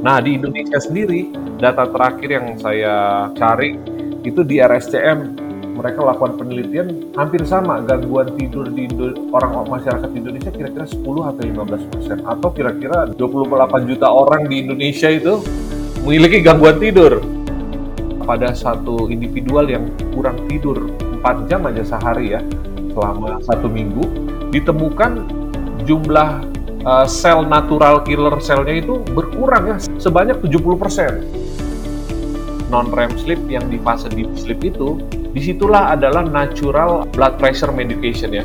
[0.00, 3.76] Nah, di Indonesia sendiri, data terakhir yang saya cari
[4.26, 5.46] itu di RSCM
[5.76, 8.88] mereka lakukan penelitian hampir sama gangguan tidur di
[9.28, 15.12] orang masyarakat Indonesia kira-kira 10 atau 15 persen atau kira-kira 28 juta orang di Indonesia
[15.12, 15.44] itu
[16.02, 17.20] memiliki gangguan tidur.
[18.26, 20.90] Pada satu individual yang kurang tidur
[21.22, 22.40] 4 jam aja sehari ya
[22.90, 24.02] selama satu minggu
[24.50, 25.28] ditemukan
[25.84, 26.55] jumlah
[26.86, 31.12] uh, sel natural killer selnya itu berkurang ya sebanyak 70 persen
[32.70, 35.02] non REM sleep yang di fase deep sleep itu
[35.36, 38.44] di situlah adalah natural blood pressure medication ya.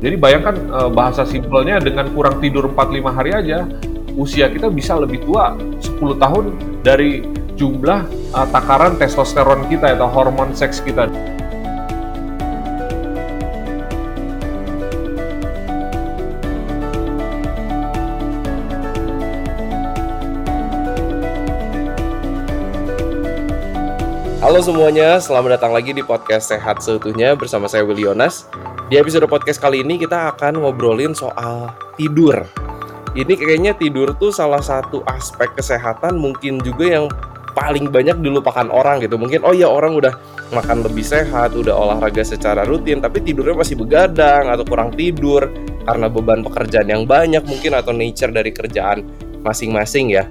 [0.00, 3.68] Jadi bayangkan uh, bahasa simpelnya dengan kurang tidur 4-5 hari aja,
[4.16, 6.44] usia kita bisa lebih tua 10 tahun
[6.80, 7.20] dari
[7.60, 11.04] jumlah uh, takaran testosteron kita atau hormon seks kita.
[24.50, 28.50] Halo semuanya, selamat datang lagi di podcast Sehat Seutuhnya bersama saya Willy Yonas.
[28.90, 32.34] Di episode podcast kali ini kita akan ngobrolin soal tidur.
[33.14, 37.06] Ini kayaknya tidur tuh salah satu aspek kesehatan mungkin juga yang
[37.54, 39.14] paling banyak dilupakan orang gitu.
[39.22, 40.18] Mungkin oh ya orang udah
[40.50, 45.46] makan lebih sehat, udah olahraga secara rutin, tapi tidurnya masih begadang atau kurang tidur
[45.86, 49.06] karena beban pekerjaan yang banyak mungkin atau nature dari kerjaan
[49.46, 50.26] masing-masing ya.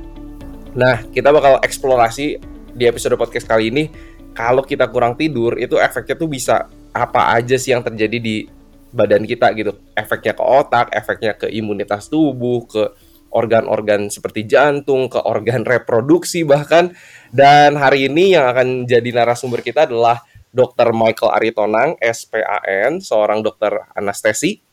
[0.75, 4.08] Nah, kita bakal eksplorasi di episode podcast kali ini
[4.39, 8.47] kalau kita kurang tidur itu efeknya tuh bisa apa aja sih yang terjadi di
[8.95, 12.87] badan kita gitu efeknya ke otak efeknya ke imunitas tubuh ke
[13.35, 16.95] organ-organ seperti jantung ke organ reproduksi bahkan
[17.35, 20.23] dan hari ini yang akan jadi narasumber kita adalah
[20.55, 20.95] Dr.
[20.95, 24.63] Michael Aritonang SPAN seorang dokter anestesi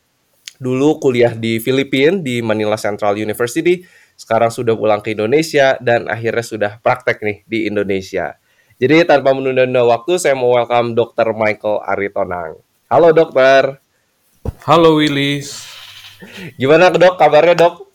[0.57, 3.83] dulu kuliah di Filipina di Manila Central University
[4.17, 8.33] sekarang sudah pulang ke Indonesia dan akhirnya sudah praktek nih di Indonesia.
[8.77, 11.33] Jadi tanpa menunda-nunda waktu, saya mau welcome Dr.
[11.33, 12.61] Michael Aritonang.
[12.85, 13.81] Halo dokter.
[14.69, 15.65] Halo Willis.
[16.61, 17.89] Gimana dok, kabarnya dok?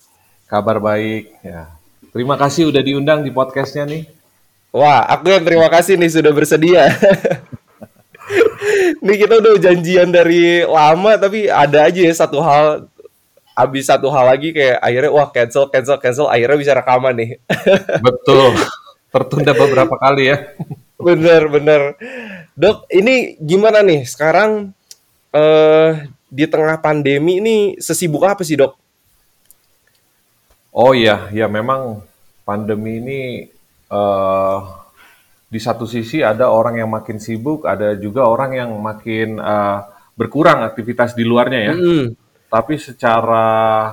[0.51, 1.71] Kabar baik ya.
[2.11, 4.11] Terima kasih udah diundang di podcastnya nih.
[4.75, 6.91] Wah, aku yang terima kasih nih sudah bersedia.
[9.07, 12.91] nih kita udah janjian dari lama tapi ada aja ya satu hal
[13.55, 17.31] abis satu hal lagi kayak akhirnya wah cancel cancel cancel akhirnya bisa rekaman nih
[18.07, 18.55] betul
[19.13, 20.39] tertunda beberapa kali ya.
[21.03, 21.99] Bener bener
[22.55, 24.07] dok ini gimana nih?
[24.07, 24.71] Sekarang
[25.35, 25.91] eh,
[26.31, 28.79] di tengah pandemi ini sesibuk apa sih dok?
[30.71, 32.07] Oh iya ya memang
[32.47, 33.21] pandemi ini
[33.91, 34.63] uh,
[35.51, 39.83] di satu sisi ada orang yang makin sibuk ada juga orang yang makin uh,
[40.15, 41.75] berkurang aktivitas di luarnya ya.
[41.75, 42.07] Mm -hmm
[42.53, 43.89] tapi secara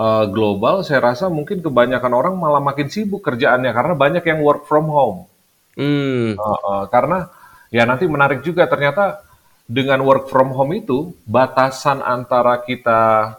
[0.00, 4.64] uh, global saya rasa mungkin kebanyakan orang malah makin sibuk kerjaannya karena banyak yang work
[4.64, 5.28] from home.
[5.76, 6.34] Hmm.
[6.40, 7.28] Uh, uh, karena
[7.68, 9.20] ya nanti menarik juga ternyata
[9.68, 13.36] dengan work from home itu batasan antara kita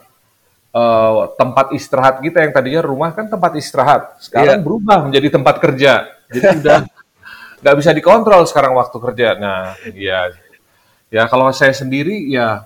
[0.72, 4.64] uh, tempat istirahat kita yang tadinya rumah kan tempat istirahat sekarang yeah.
[4.64, 5.92] berubah menjadi tempat kerja.
[6.32, 6.78] Jadi udah
[7.62, 9.28] nggak bisa dikontrol sekarang waktu kerja.
[9.36, 10.32] Nah, ya
[11.12, 12.64] ya kalau saya sendiri ya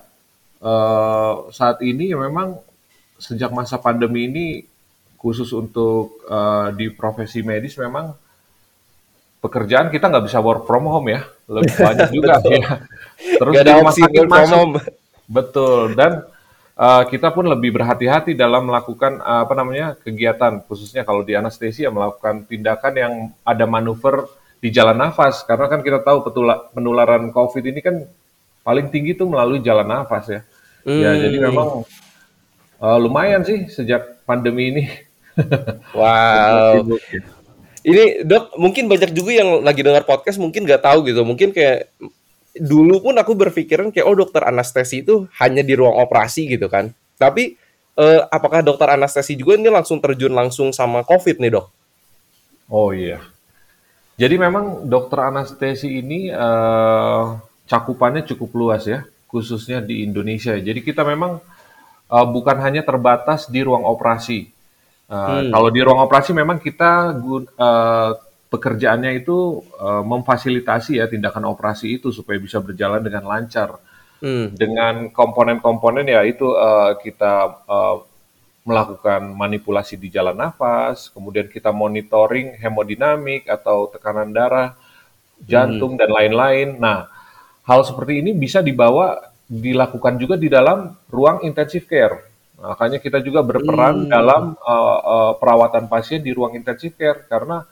[0.63, 2.63] uh, saat ini ya memang
[3.17, 4.45] sejak masa pandemi ini
[5.17, 8.13] khusus untuk uh, di profesi medis memang
[9.41, 11.21] pekerjaan kita nggak bisa work from home ya.
[11.49, 12.85] Lebih banyak juga ya.
[13.17, 14.67] Terus gak di rumah sakit masuk
[15.27, 15.93] betul.
[15.97, 16.25] Dan
[16.77, 20.61] uh, kita pun lebih berhati-hati dalam melakukan uh, apa namanya kegiatan.
[20.65, 24.29] Khususnya kalau di anestesi ya melakukan tindakan yang ada manuver
[24.61, 25.45] di jalan nafas.
[25.45, 26.29] Karena kan kita tahu
[26.73, 28.05] penularan COVID ini kan
[28.61, 30.41] paling tinggi itu melalui jalan nafas ya.
[30.87, 31.01] Hmm.
[31.03, 31.83] Ya jadi memang
[32.81, 34.83] uh, lumayan sih sejak pandemi ini.
[35.97, 36.81] wow.
[37.85, 41.21] ini dok mungkin banyak juga yang lagi dengar podcast mungkin nggak tahu gitu.
[41.21, 41.93] Mungkin kayak
[42.57, 46.89] dulu pun aku berpikiran kayak oh dokter anestesi itu hanya di ruang operasi gitu kan.
[47.17, 47.57] Tapi
[47.97, 51.67] uh, apakah dokter anestesi juga ini langsung terjun langsung sama COVID nih dok?
[52.67, 53.21] Oh iya.
[54.17, 57.37] Jadi memang dokter anestesi ini uh,
[57.69, 60.57] cakupannya cukup luas ya, khususnya di Indonesia.
[60.57, 61.37] Jadi kita memang
[62.11, 64.51] uh, bukan hanya terbatas di ruang operasi.
[65.07, 65.55] Uh, hmm.
[65.55, 68.11] Kalau di ruang operasi memang kita uh,
[68.47, 73.79] pekerjaannya itu uh, memfasilitasi ya tindakan operasi itu supaya bisa berjalan dengan lancar.
[74.17, 74.49] Hmm.
[74.57, 77.97] Dengan komponen-komponen ya itu uh, kita uh,
[78.67, 84.75] melakukan manipulasi di jalan nafas, kemudian kita monitoring hemodinamik atau tekanan darah,
[85.47, 86.01] jantung hmm.
[86.03, 86.69] dan lain-lain.
[86.75, 87.07] Nah,
[87.63, 89.15] hal seperti ini bisa dibawa
[89.47, 92.27] dilakukan juga di dalam ruang intensive care.
[92.59, 94.09] Makanya kita juga berperan Hmm.
[94.11, 97.63] dalam uh, uh, perawatan pasien di ruang intensive care karena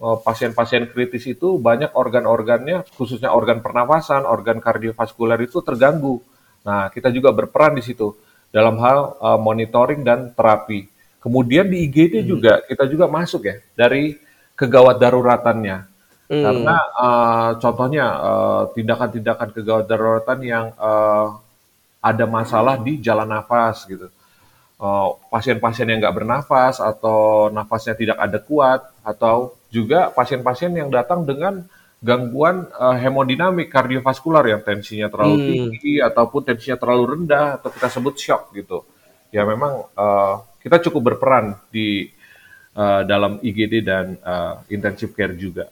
[0.00, 6.22] uh, pasien-pasien kritis itu banyak organ-organnya, khususnya organ pernafasan, organ kardiovaskuler itu terganggu.
[6.64, 8.14] Nah, kita juga berperan di situ
[8.54, 10.88] dalam hal uh, monitoring dan terapi.
[11.20, 14.16] Kemudian di IGD juga kita juga masuk ya dari
[14.56, 15.89] kegawat daruratannya.
[16.30, 16.46] Hmm.
[16.46, 21.34] Karena uh, contohnya uh, tindakan-tindakan kegawat daruratan yang uh,
[21.98, 24.06] ada masalah di jalan nafas gitu.
[24.78, 31.66] Uh, Pasien-pasien yang nggak bernafas atau nafasnya tidak adekuat atau juga pasien-pasien yang datang dengan
[31.98, 35.50] gangguan uh, hemodinamik kardiovaskular yang tensinya terlalu Hmm.
[35.50, 38.86] tinggi ataupun tensinya terlalu rendah atau kita sebut shock gitu.
[39.34, 42.06] Ya memang uh, kita cukup berperan di
[42.78, 45.68] uh, dalam IGD dan uh, intensive care juga.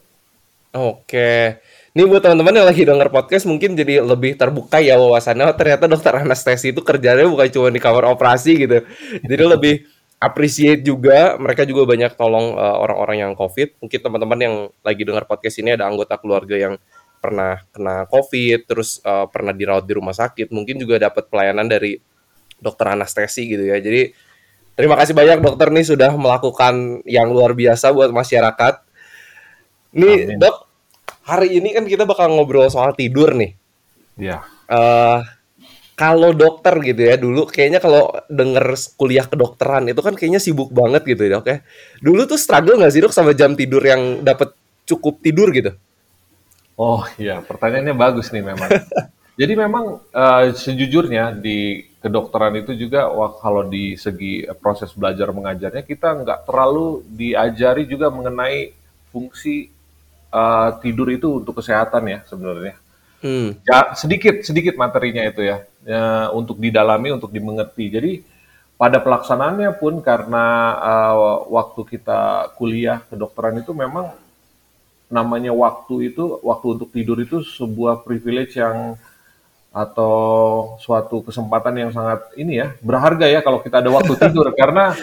[0.76, 1.64] Oke.
[1.96, 5.48] Ini buat teman-teman yang lagi denger podcast mungkin jadi lebih terbuka ya wawasannya.
[5.48, 8.84] Oh, ternyata dokter anestesi itu kerjanya bukan cuma di kamar operasi gitu.
[9.24, 9.74] Jadi lebih
[10.20, 11.40] appreciate juga.
[11.40, 13.80] Mereka juga banyak tolong uh, orang-orang yang COVID.
[13.80, 14.54] Mungkin teman-teman yang
[14.84, 16.74] lagi dengar podcast ini ada anggota keluarga yang
[17.18, 20.54] pernah kena COVID, terus uh, pernah dirawat di rumah sakit.
[20.54, 21.98] Mungkin juga dapat pelayanan dari
[22.60, 23.80] dokter anestesi gitu ya.
[23.80, 24.12] Jadi
[24.78, 28.87] terima kasih banyak dokter nih sudah melakukan yang luar biasa buat masyarakat.
[29.94, 30.36] Nih, Amin.
[30.40, 30.56] Dok,
[31.24, 33.52] hari ini kan kita bakal ngobrol soal tidur nih.
[34.18, 34.42] Ya.
[34.68, 35.20] eh
[35.98, 41.02] kalau dokter gitu ya, dulu kayaknya kalau denger kuliah kedokteran itu kan kayaknya sibuk banget
[41.02, 41.58] gitu ya, Dok ya.
[41.98, 44.54] Dulu tuh struggle nggak sih, Dok, sama jam tidur yang dapat
[44.86, 45.74] cukup tidur gitu?
[46.78, 48.70] Oh iya, pertanyaannya bagus nih memang.
[49.40, 55.82] Jadi memang eh, sejujurnya di kedokteran itu juga wah, kalau di segi proses belajar mengajarnya
[55.82, 58.70] kita nggak terlalu diajari juga mengenai
[59.10, 59.70] fungsi
[60.32, 62.74] eh, tidur itu untuk kesehatan ya sebenarnya.
[63.18, 63.58] Hmm.
[63.66, 67.84] Ya sedikit sedikit materinya itu ya, ya untuk didalami untuk dimengerti.
[67.90, 68.12] Jadi
[68.78, 70.44] pada pelaksanaannya pun karena
[70.78, 71.14] eh,
[71.50, 74.14] waktu kita kuliah kedokteran itu memang
[75.08, 78.94] namanya waktu itu waktu untuk tidur itu sebuah privilege yang
[79.72, 80.16] atau
[80.80, 84.96] suatu kesempatan yang sangat ini ya berharga ya kalau kita ada waktu tidur karena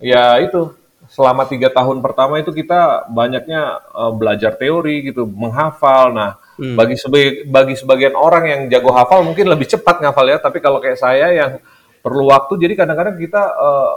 [0.00, 0.72] ya itu
[1.16, 6.72] selama tiga tahun pertama itu kita banyaknya eh, belajar teori gitu menghafal nah Hmm.
[6.72, 10.80] bagi sebagai bagi sebagian orang yang jago hafal mungkin lebih cepat ngafal ya tapi kalau
[10.80, 11.52] kayak saya yang
[12.00, 13.92] perlu waktu jadi kadang-kadang kita eh,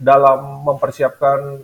[0.00, 1.60] dalam mempersiapkan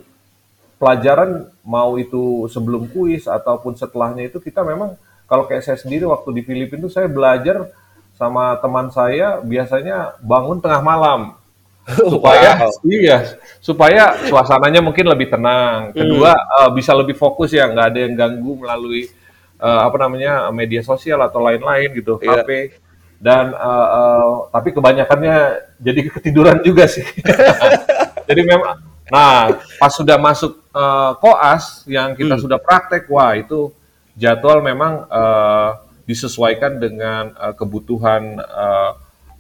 [0.77, 6.29] pelajaran mau itu sebelum kuis ataupun setelahnya itu kita memang kalau kayak saya sendiri waktu
[6.37, 7.73] di Filipina itu saya belajar
[8.13, 11.41] sama teman saya biasanya bangun tengah malam
[12.13, 12.81] supaya Wow.
[12.89, 13.19] iya
[13.61, 15.93] supaya suasananya mungkin lebih tenang.
[15.93, 19.09] Kedua eh, bisa lebih fokus ya nggak ada yang ganggu melalui
[19.61, 22.41] eh, apa namanya media sosial atau lain-lain gitu Iya.
[22.41, 22.49] HP
[23.21, 25.37] dan eh, eh, tapi kebanyakannya
[25.81, 27.05] jadi ketiduran juga sih.
[28.29, 28.81] Jadi memang
[29.13, 33.69] nah pas sudah masuk eh, koas yang kita sudah praktek wah itu
[34.17, 35.71] jadwal memang eh,
[36.09, 38.91] disesuaikan dengan eh, kebutuhan eh,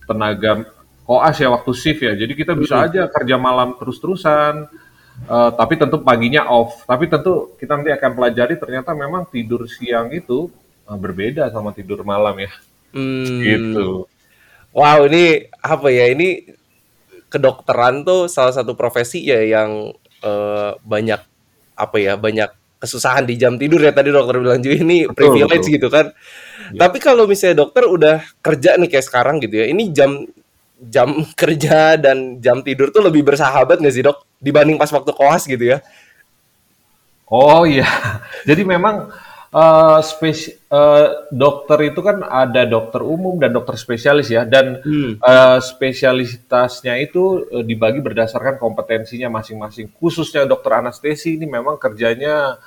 [0.05, 0.69] tenaga
[1.05, 2.17] koas ya waktu shift ya.
[2.17, 4.69] Jadi kita bisa aja kerja malam terus-terusan.
[5.15, 6.83] eh, tapi tentu paginya off.
[6.89, 10.51] Tapi tentu kita nanti akan pelajari ternyata memang tidur siang itu
[10.91, 12.51] eh, berbeda sama tidur malam ya.
[12.91, 13.39] Hmm.
[13.45, 14.11] Gitu.
[14.75, 16.11] Wow, ini apa ya?
[16.11, 16.51] Ini
[17.31, 21.21] kedokteran tuh salah satu profesi ya yang eh, banyak
[21.79, 22.19] apa ya?
[22.19, 22.51] Banyak
[22.83, 25.75] kesusahan di jam tidur ya tadi dokter bilang juga ini Betul, privilege betul.
[25.79, 26.07] gitu kan.
[26.75, 30.27] Tapi kalau misalnya dokter udah kerja nih kayak sekarang gitu ya, ini jam
[30.79, 35.45] jam kerja dan jam tidur tuh lebih bersahabat nggak sih dok dibanding pas waktu koas
[35.49, 35.79] gitu ya?
[37.29, 37.87] Oh iya.
[38.49, 39.09] Jadi memang
[39.55, 44.43] eh, spesi- eh, dokter itu kan ada dokter umum dan dokter spesialis ya.
[44.45, 45.13] Dan Hmm.
[45.19, 49.89] eh, spesialitasnya itu dibagi berdasarkan kompetensinya masing-masing.
[49.99, 52.61] Khususnya dokter anestesi ini memang kerjanya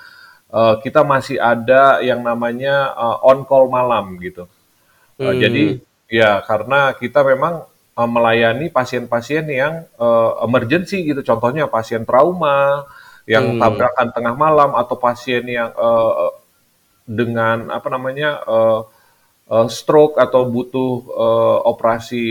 [0.52, 4.48] eh, kita masih ada yang namanya eh, on call malam gitu.
[5.22, 5.40] Eh, Hmm.
[5.44, 5.66] Jadi
[6.10, 7.68] ya karena kita memang
[8.00, 11.22] eh, melayani pasien-pasien yang eh, emergency gitu.
[11.26, 12.86] Contohnya pasien trauma
[13.28, 13.60] yang Hmm.
[13.60, 16.30] tabrakan tengah malam atau pasien yang eh,
[17.08, 18.82] dengan apa namanya eh,
[19.54, 20.92] eh, stroke atau butuh
[21.26, 22.24] eh, operasi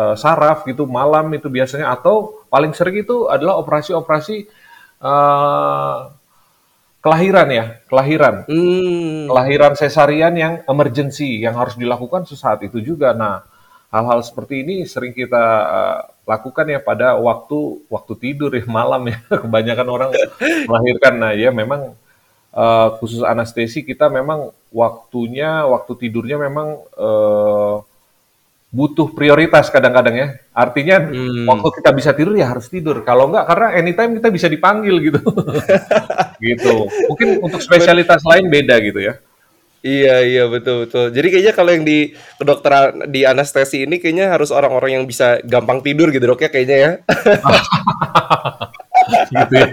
[0.00, 4.36] eh, saraf gitu malam itu biasanya atau paling sering itu adalah operasi-operasi
[5.02, 5.98] eh,
[7.04, 9.26] kelahiran ya kelahiran Hmm.
[9.30, 13.10] kelahiran sesarian yang emergency yang harus dilakukan sesaat itu juga.
[13.14, 13.42] Nah,
[13.96, 19.18] hal-hal seperti ini sering kita uh, lakukan ya pada waktu waktu tidur ya malam ya.
[19.26, 20.10] Kebanyakan orang
[20.68, 21.14] melahirkan.
[21.16, 21.96] Nah, ya memang
[22.52, 26.68] uh, khusus anestesi kita memang waktunya waktu tidurnya memang
[27.00, 27.80] uh,
[28.68, 30.28] butuh prioritas kadang-kadang ya.
[30.52, 31.48] Artinya Hmm.
[31.48, 33.00] waktu kita bisa tidur ya harus tidur.
[33.00, 35.20] Kalau enggak karena anytime kita bisa dipanggil gitu.
[36.44, 36.74] gitu.
[37.08, 39.16] Mungkin untuk spesialitas lain beda gitu ya.
[39.84, 41.12] Iya iya betul betul.
[41.12, 45.84] Jadi kayaknya kalau yang di kedokteran di anestesi ini kayaknya harus orang-orang yang bisa gampang
[45.84, 46.92] tidur gitu dok ya kayaknya ya.
[49.44, 49.68] gitu ya.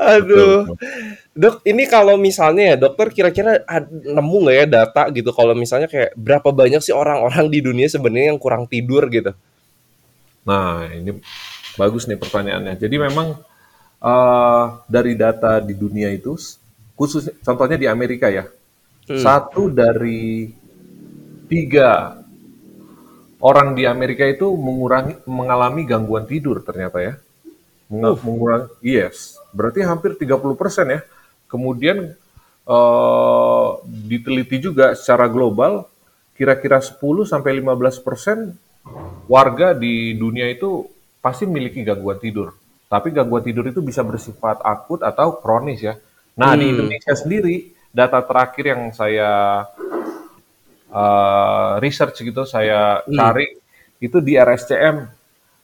[0.00, 0.72] Aduh.
[0.72, 1.10] Betul.
[1.40, 6.12] Dok, ini kalau misalnya ya dokter kira-kira nemu nggak ya data gitu kalau misalnya kayak
[6.18, 9.32] berapa banyak sih orang-orang di dunia sebenarnya yang kurang tidur gitu?
[10.44, 11.16] Nah, ini
[11.80, 12.74] bagus nih pertanyaannya.
[12.76, 13.40] Jadi memang
[14.04, 16.36] eh, dari data di dunia itu,
[17.00, 18.44] khusus contohnya di Amerika ya,
[19.08, 19.16] Hmm.
[19.16, 20.52] satu dari
[21.48, 22.20] tiga
[23.40, 27.16] orang di Amerika itu mengurangi mengalami gangguan tidur ternyata ya.
[27.88, 31.00] Menga- Mengurangi, yes, berarti hampir 30% ya.
[31.48, 32.14] Kemudian
[32.70, 33.68] eh,
[34.06, 35.90] diteliti juga secara global,
[36.38, 38.54] kira-kira 10 sampai 15%
[39.26, 40.86] warga di dunia itu
[41.18, 42.54] pasti memiliki gangguan tidur.
[42.86, 45.98] Tapi gangguan tidur itu bisa bersifat akut atau kronis ya.
[46.40, 46.72] Nah, di Hmm.
[46.72, 47.56] Indonesia sendiri,
[47.92, 49.30] data terakhir yang saya
[50.90, 53.14] eh, research gitu, saya Hmm.
[53.14, 53.46] cari
[54.00, 54.96] itu di RSCM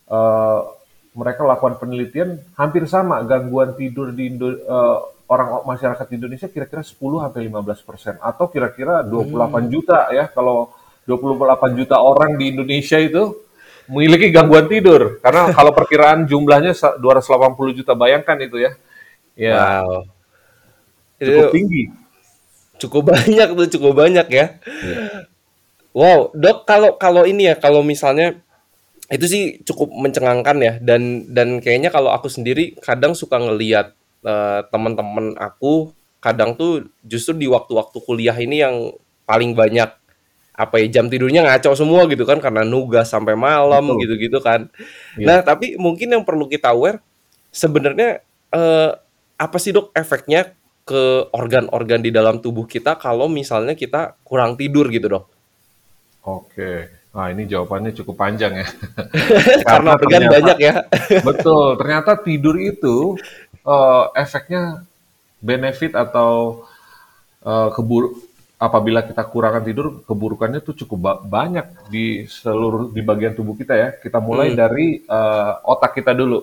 [0.06, 0.60] eh,
[1.16, 6.86] mereka lakukan penelitian hampir sama gangguan tidur di Indo, eh, orang masyarakat di Indonesia kira-kira
[6.86, 10.70] 10 sampai 15 persen atau kira-kira 28 juta ya kalau
[11.02, 13.34] 28 juta orang di Indonesia itu
[13.90, 18.70] memiliki gangguan tidur karena kalau perkiraan jumlahnya sa- 280 juta bayangkan itu ya
[19.34, 20.06] ya Wow.
[21.20, 21.82] Cukup Itu tinggi
[22.80, 24.46] cukup banyak tuh, cukup banyak ya.
[24.60, 25.26] Iya.
[25.96, 28.36] Wow, Dok, kalau kalau ini ya, kalau misalnya
[29.08, 33.94] itu sih cukup mencengangkan ya dan dan kayaknya kalau aku sendiri kadang suka ngeliat
[34.26, 38.90] eh, teman-teman aku kadang tuh justru di waktu-waktu kuliah ini yang
[39.22, 39.86] paling banyak
[40.56, 44.66] apa ya jam tidurnya ngaco semua gitu kan karena nugas sampai malam betul gitu-gitu kan.
[45.14, 46.98] ya Nah, tapi mungkin yang perlu kita aware
[47.54, 48.90] sebenarnya eh,
[49.38, 50.50] apa sih Dok efeknya
[50.90, 51.04] ke
[51.40, 55.24] organ-organ di dalam tubuh kita kalau misalnya kita kurang tidur gitu Dok?
[56.26, 56.70] oke
[57.16, 58.66] nah ini jawabannya cukup panjang ya
[59.64, 60.74] Karena karena organ ternyata banyak ya.
[61.26, 63.20] betul ternyata tidur itu
[63.66, 64.84] eh, efeknya
[65.42, 66.64] benefit atau
[67.44, 68.04] eh, kebur
[68.56, 73.74] apabila kita kurangkan tidur keburukannya tuh cukup ba- banyak di seluruh di bagian tubuh kita
[73.76, 76.40] ya kita mulai Hmm, dari eh, otak kita dulu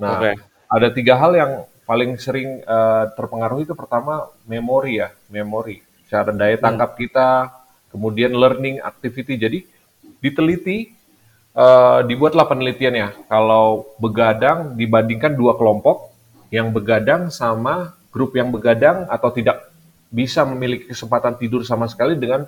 [0.00, 0.46] nah oke.
[0.70, 1.52] ada tiga hal yang
[1.86, 5.80] paling sering eh, terpengaruh itu pertama memori ya memori.
[6.10, 7.28] Cara daya Hmm, tangkap kita
[7.94, 9.38] kemudian learning activity.
[9.38, 9.58] Jadi
[10.18, 10.90] diteliti
[11.54, 16.10] eh, dibuatlah penelitiannya kalau begadang dibandingkan dua kelompok
[16.50, 19.70] yang begadang sama grup yang begadang atau tidak
[20.10, 22.46] bisa memiliki kesempatan tidur sama sekali dengan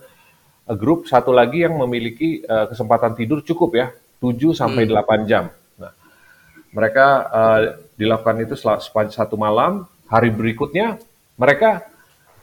[0.67, 5.31] eh, grup satu lagi yang memiliki eh, kesempatan tidur cukup ya 7 sampai Hmm, 8
[5.31, 5.45] jam.
[5.79, 5.95] Nah,
[6.75, 11.03] mereka eh, dilakukan itu sepanjang satu malam, hari berikutnya
[11.35, 11.85] mereka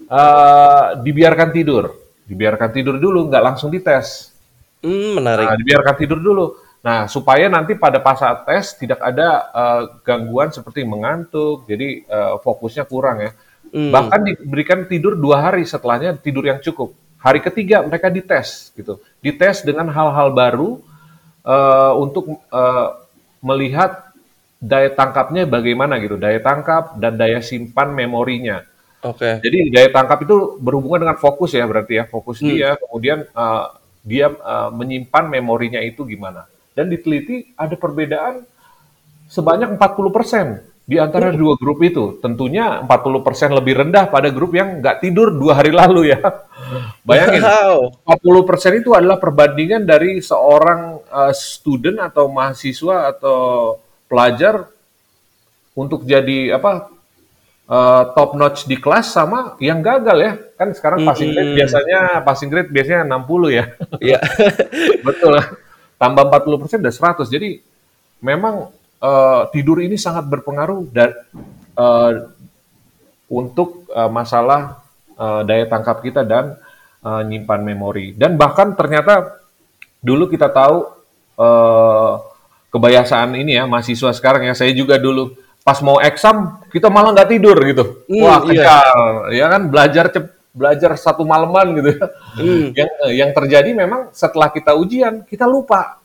[0.05, 1.95] eh, dibiarkan tidur,
[2.27, 4.35] dibiarkan tidur dulu, nggak langsung dites.
[4.83, 5.57] hmm, Nah, menarik.
[5.57, 6.45] dibiarkan tidur dulu.
[6.85, 12.35] Nah, supaya nanti pada pas saat tes tidak ada eh, gangguan seperti mengantuk, jadi eh,
[12.43, 13.31] fokusnya kurang ya.
[13.73, 16.93] Hmm, Bahkan diberikan tidur dua hari setelahnya tidur yang cukup.
[17.17, 20.77] Hari ketiga mereka dites gitu, dites dengan hal-hal baru
[21.41, 22.87] eh, untuk eh,
[23.41, 24.04] melihat
[24.59, 28.63] daya tangkapnya bagaimana gitu, daya tangkap dan daya simpan memorinya.
[29.03, 29.29] oke.
[29.43, 33.65] Jadi daya tangkap itu berhubungan dengan fokus ya berarti ya, fokus Hmm, dia, kemudian eh,
[34.05, 36.47] dia eh, menyimpan memorinya itu gimana.
[36.75, 38.43] Dan diteliti ada perbedaan
[39.31, 42.17] sebanyak 40% di antara hmm, dua grup itu.
[42.21, 46.19] Tentunya 40% lebih rendah pada grup yang nggak tidur dua hari lalu ya.
[47.07, 48.01] Bayangin, Wow.
[48.05, 53.39] 40% itu adalah perbandingan dari seorang eh, student atau mahasiswa atau
[54.05, 54.69] pelajar
[55.75, 56.87] untuk jadi apa
[57.67, 60.31] eh, top notch di kelas sama yang gagal ya.
[60.55, 63.65] Kan sekarang passing grade Hmm, biasanya passing grade biasanya 60 ya.
[64.15, 64.19] ya.
[65.07, 65.35] Betul.
[65.95, 67.27] Tambah 40% udah 100.
[67.27, 67.49] Jadi
[68.23, 68.71] memang
[69.03, 71.11] eh, tidur ini sangat berpengaruh dan
[71.75, 72.11] eh,
[73.27, 74.79] untuk eh, masalah
[75.17, 76.55] eh, daya tangkap kita dan
[77.03, 78.15] eh, nyimpan memori.
[78.15, 79.43] Dan bahkan ternyata
[79.99, 80.77] dulu kita tahu
[81.41, 82.13] eh,
[82.75, 85.31] kebiasaan ini ya mahasiswa sekarang ya saya juga dulu
[85.65, 87.83] pas mau eksam kita malah nggak tidur gitu.
[88.21, 88.63] Wah Hmm, iya.
[88.67, 88.95] kejar,
[89.33, 92.05] ya kan belajar cep belajar satu malaman gitu ya.
[92.37, 95.97] Hmm, Yang yang terjadi memang setelah kita ujian kita lupa.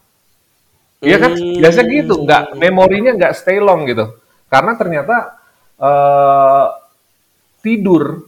[1.02, 1.32] Iya kan?
[1.36, 4.16] Biasanya gitu, nggak hmm, memorinya nggak stay long gitu.
[4.48, 5.16] Karena ternyata
[5.76, 6.66] eh,
[7.60, 8.24] tidur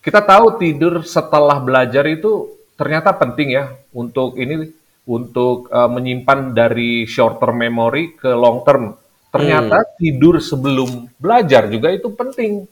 [0.00, 3.64] kita tahu tidur setelah belajar itu ternyata penting ya.
[3.90, 4.70] untuk ini
[5.08, 8.96] untuk uh, menyimpan dari short term memory ke long term.
[9.30, 9.90] Ternyata hmm.
[9.96, 12.66] tidur sebelum belajar juga itu penting.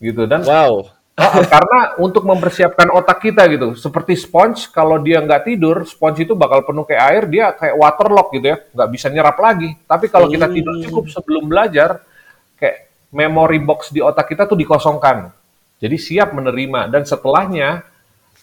[0.00, 0.86] Gitu dan wow.
[1.18, 6.38] Uh, karena untuk mempersiapkan otak kita gitu, seperti sponge, kalau dia nggak tidur, sponge itu
[6.38, 9.74] bakal penuh kayak air, dia kayak waterlock gitu ya, nggak bisa nyerap lagi.
[9.82, 12.06] Tapi kalau kita tidur cukup sebelum belajar,
[12.54, 15.34] kayak memory box di otak kita tuh dikosongkan.
[15.82, 17.82] Jadi siap menerima dan setelahnya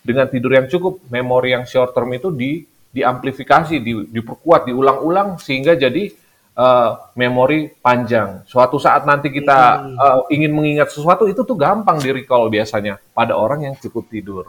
[0.04, 5.75] dengan tidur yang cukup, memori yang short term itu di diamplifikasi, di, diperkuat, diulang-ulang sehingga
[5.75, 6.16] jadi
[6.56, 8.48] uh, memori panjang.
[8.48, 13.36] Suatu saat nanti kita uh, ingin mengingat sesuatu itu tuh gampang di recall biasanya pada
[13.36, 14.48] orang yang cukup tidur.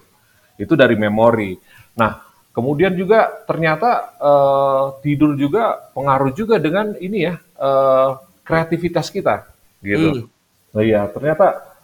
[0.55, 1.59] Itu dari memori.
[1.99, 2.23] Nah,
[2.55, 9.51] kemudian juga ternyata uh, tidur juga pengaruh juga dengan ini ya uh, kreativitas kita,
[9.83, 10.23] gitu.
[10.23, 10.25] Hmm.
[10.71, 11.76] Nah, iya, ternyata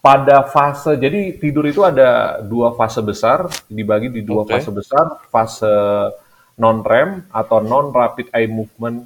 [0.00, 4.58] pada fase jadi tidur itu ada dua fase besar dibagi di dua okay.
[4.58, 5.74] fase besar fase
[6.56, 9.04] non REM atau non rapid eye movement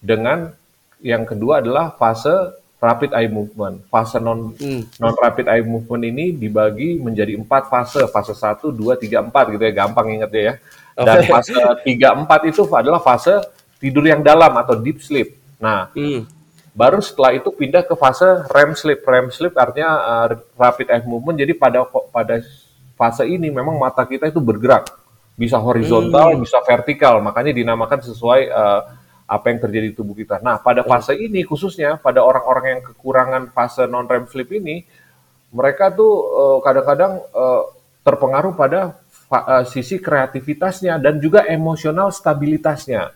[0.00, 0.52] dengan
[1.00, 3.84] yang kedua adalah fase rapid eye movement.
[3.92, 4.96] Fase non hmm.
[4.96, 9.62] non rapid eye movement ini dibagi menjadi empat fase, fase satu dua tiga empat gitu
[9.64, 10.54] ya, gampang ingat ya.
[10.96, 11.28] Dan okay.
[11.28, 13.36] fase tiga empat itu adalah fase
[13.76, 15.36] tidur yang dalam atau deep sleep.
[15.60, 16.24] Nah, hmm.
[16.70, 19.02] Baru setelah itu pindah ke fase REM sleep.
[19.02, 21.38] REM sleep artinya uh, rapid eye movement.
[21.38, 22.38] Jadi pada pada
[22.94, 24.92] fase ini memang mata kita itu bergerak,
[25.34, 26.42] bisa horizontal, hmm.
[26.46, 27.18] bisa vertikal.
[27.18, 28.80] Makanya dinamakan sesuai uh,
[29.30, 30.42] apa yang terjadi di tubuh kita.
[30.42, 34.82] Nah, pada fase ini khususnya pada orang-orang yang kekurangan fase non REM sleep ini,
[35.54, 37.62] mereka tuh uh, kadang-kadang uh,
[38.02, 38.98] terpengaruh pada
[39.30, 43.14] uh, sisi kreativitasnya dan juga emosional stabilitasnya.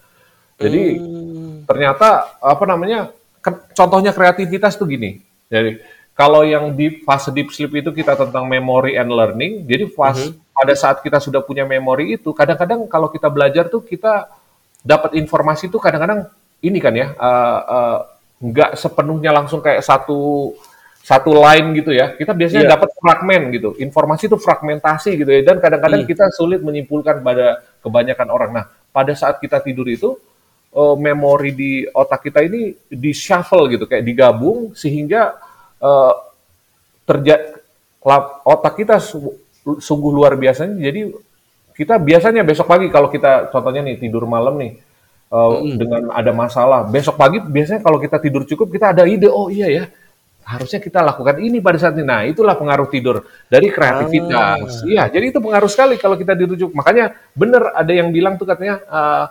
[0.54, 1.66] Jadi hmm.
[1.66, 3.10] ternyata apa namanya?
[3.76, 5.20] Contohnya kreativitas tuh gini.
[5.52, 5.80] Jadi
[6.16, 9.68] kalau yang di fase deep sleep itu kita tentang memory and learning.
[9.68, 10.56] Jadi fase uh -huh.
[10.56, 14.30] pada saat kita sudah punya memori itu, kadang-kadang kalau kita belajar tuh kita
[14.84, 16.28] dapat informasi itu kadang-kadang
[16.60, 17.98] ini kan ya uh, uh,
[18.44, 20.52] nggak sepenuhnya langsung kayak satu
[21.04, 22.72] satu line gitu ya kita biasanya yeah.
[22.76, 26.10] dapat fragmen gitu informasi itu fragmentasi gitu ya dan kadang-kadang hmm.
[26.12, 30.16] kita sulit menyimpulkan pada kebanyakan orang nah pada saat kita tidur itu
[30.74, 35.38] uh, memori di otak kita ini di shuffle gitu kayak digabung sehingga
[35.80, 36.12] uh,
[37.06, 37.62] terjadi
[38.44, 39.00] otak kita
[39.64, 41.08] sungguh luar biasanya jadi
[41.72, 44.76] kita biasanya besok pagi kalau kita contohnya nih tidur malam nih
[45.34, 45.76] uh, mm.
[45.78, 49.68] dengan ada masalah, besok pagi biasanya kalau kita tidur cukup kita ada ide, oh iya
[49.70, 49.84] ya
[50.44, 52.04] harusnya kita lakukan ini pada saat ini.
[52.04, 54.84] Nah itulah pengaruh tidur dari kreativitas.
[54.84, 54.86] Ah.
[54.86, 56.84] Iya, jadi itu pengaruh sekali kalau kita tidur cukup.
[56.84, 59.24] Makanya benar ada yang bilang tuh katanya uh,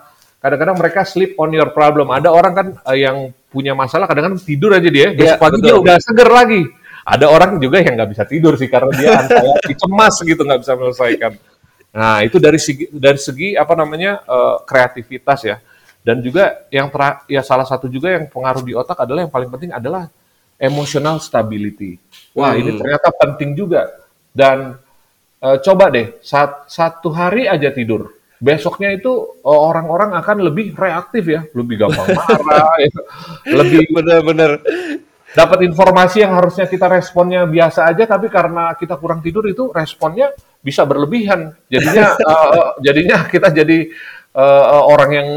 [0.44, 2.12] kadang-kadang mereka sleep on your problem.
[2.12, 5.74] Ada orang kan uh, yang punya masalah kadang-kadang tidur aja dia, besok ya, pagi dia
[5.80, 6.62] udah seger lagi.
[7.04, 10.72] Ada orang juga yang nggak bisa tidur sih karena dia anxiety cemas gitu nggak bisa
[10.76, 11.32] menyelesaikan.
[11.96, 15.56] Nah, itu dari segi dari segi apa namanya uh, kreativitas ya.
[16.04, 17.00] Dan juga yang ter,
[17.32, 20.12] ya salah satu juga yang pengaruh di otak adalah yang paling penting adalah
[20.60, 21.96] emotional stability.
[22.36, 22.60] Wah, hmm.
[22.60, 23.88] ini ternyata penting juga.
[24.28, 24.76] Dan
[25.40, 28.12] uh, coba deh saat satu hari aja tidur,
[28.44, 32.92] besoknya itu orang-orang akan lebih reaktif ya, lebih gampang marah, ya.
[33.64, 34.60] lebih benar-benar.
[35.34, 40.30] dapat informasi yang harusnya kita responnya biasa aja tapi karena kita kurang tidur itu responnya
[40.62, 41.50] bisa berlebihan.
[41.66, 43.90] Jadinya uh, jadinya kita jadi
[44.30, 45.28] uh, orang yang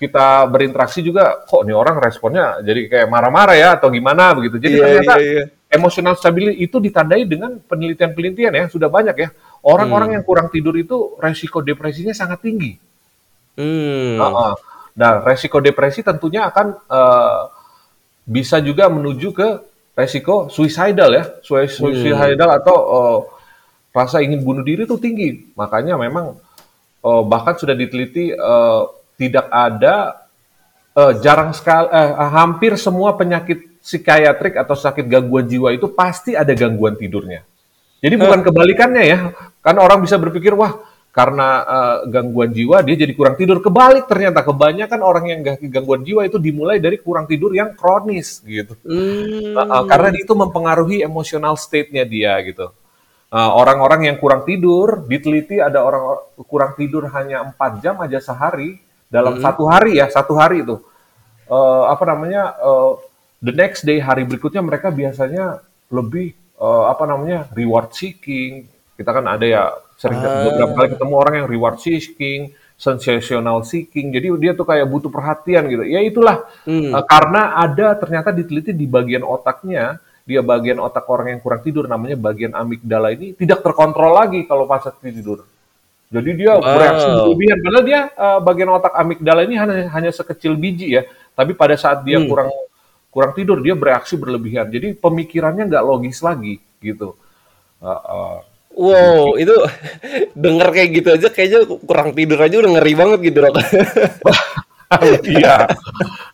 [0.00, 3.68] kita berinteraksi juga kok nih orang responnya jadi kayak marah-marah ya?
[3.76, 4.32] Atau gimana?
[4.32, 4.56] Begitu.
[4.56, 5.46] Jadi yeah, ternyata yeah, yeah.
[5.74, 9.28] Emotional stability itu ditandai dengan penelitian-penelitian ya sudah banyak ya
[9.66, 10.16] orang-orang hmm.
[10.20, 12.78] yang kurang tidur itu resiko depresinya sangat tinggi
[13.58, 14.16] hmm.
[14.16, 14.54] uh -uh.
[14.94, 17.50] nah resiko depresi tentunya akan uh,
[18.24, 19.48] bisa juga menuju ke
[19.94, 21.70] resiko suicidal ya, hmm.
[21.70, 22.58] suicidal hmm.
[22.60, 23.18] atau uh,
[23.94, 25.54] rasa ingin bunuh diri itu tinggi.
[25.54, 26.34] Makanya memang
[27.04, 30.26] uh, bahkan sudah diteliti uh, tidak ada
[30.98, 36.56] uh, jarang sekali uh, hampir semua penyakit psikiatrik atau sakit gangguan jiwa itu pasti ada
[36.56, 37.44] gangguan tidurnya.
[38.00, 39.18] Jadi bukan kebalikannya ya.
[39.60, 40.80] Kan orang bisa berpikir wah
[41.12, 43.60] karena uh, gangguan jiwa dia jadi kurang tidur.
[43.60, 48.72] Kebalik ternyata kebanyakan orang yang gangguan jiwa itu dimulai dari kurang tidur yang kronis gitu.
[48.88, 49.52] Hmm.
[49.52, 52.72] Uh, karena itu mempengaruhi emosional state-nya dia gitu.
[53.34, 58.78] Orang-orang uh, yang kurang tidur diteliti ada orang kurang tidur hanya empat jam aja sehari
[59.10, 59.42] dalam hmm.
[59.42, 60.78] satu hari ya satu hari itu
[61.50, 62.94] uh, apa namanya uh,
[63.40, 69.26] the next day hari berikutnya mereka biasanya lebih uh, apa namanya reward seeking kita kan
[69.26, 69.62] ada ya
[69.98, 70.50] sering uh.
[70.50, 74.10] beberapa kali ketemu orang yang reward seeking, sensational seeking.
[74.14, 75.82] Jadi dia tuh kayak butuh perhatian gitu.
[75.86, 76.94] Ya itulah hmm.
[76.94, 81.84] uh, karena ada ternyata diteliti di bagian otaknya, dia bagian otak orang yang kurang tidur
[81.90, 85.46] namanya bagian amigdala ini tidak terkontrol lagi kalau pas tidur.
[86.14, 86.62] Jadi dia wow.
[86.62, 87.58] bereaksi berlebihan.
[87.58, 91.02] Padahal dia uh, bagian otak amigdala ini hanya, hanya sekecil biji ya.
[91.34, 92.30] Tapi pada saat dia hmm.
[92.30, 92.50] kurang
[93.14, 94.66] kurang tidur, dia bereaksi berlebihan.
[94.66, 97.14] Jadi pemikirannya nggak logis lagi gitu.
[97.78, 98.36] Uh, uh,
[98.74, 99.54] wow, itu
[100.44, 103.54] denger kayak gitu aja kayaknya kurang tidur aja udah ngeri banget gitu dok.
[105.26, 105.66] Iya.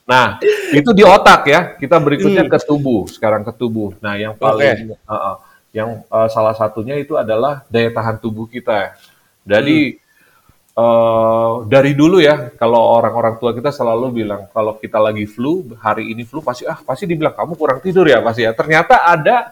[0.04, 0.36] nah,
[0.74, 1.60] itu di otak ya.
[1.80, 2.52] Kita berikutnya hmm.
[2.52, 3.08] ke tubuh.
[3.08, 3.96] Sekarang ke tubuh.
[4.04, 5.08] Nah, yang paling okay.
[5.08, 5.36] uh, uh,
[5.72, 9.00] yang uh, salah satunya itu adalah daya tahan tubuh kita.
[9.48, 10.10] Jadi hmm.
[10.70, 16.14] Uh, dari dulu ya, kalau orang-orang tua kita selalu bilang kalau kita lagi flu, hari
[16.14, 18.54] ini flu pasti ah pasti dibilang kamu kurang tidur ya pasti ya.
[18.54, 19.50] Ternyata ada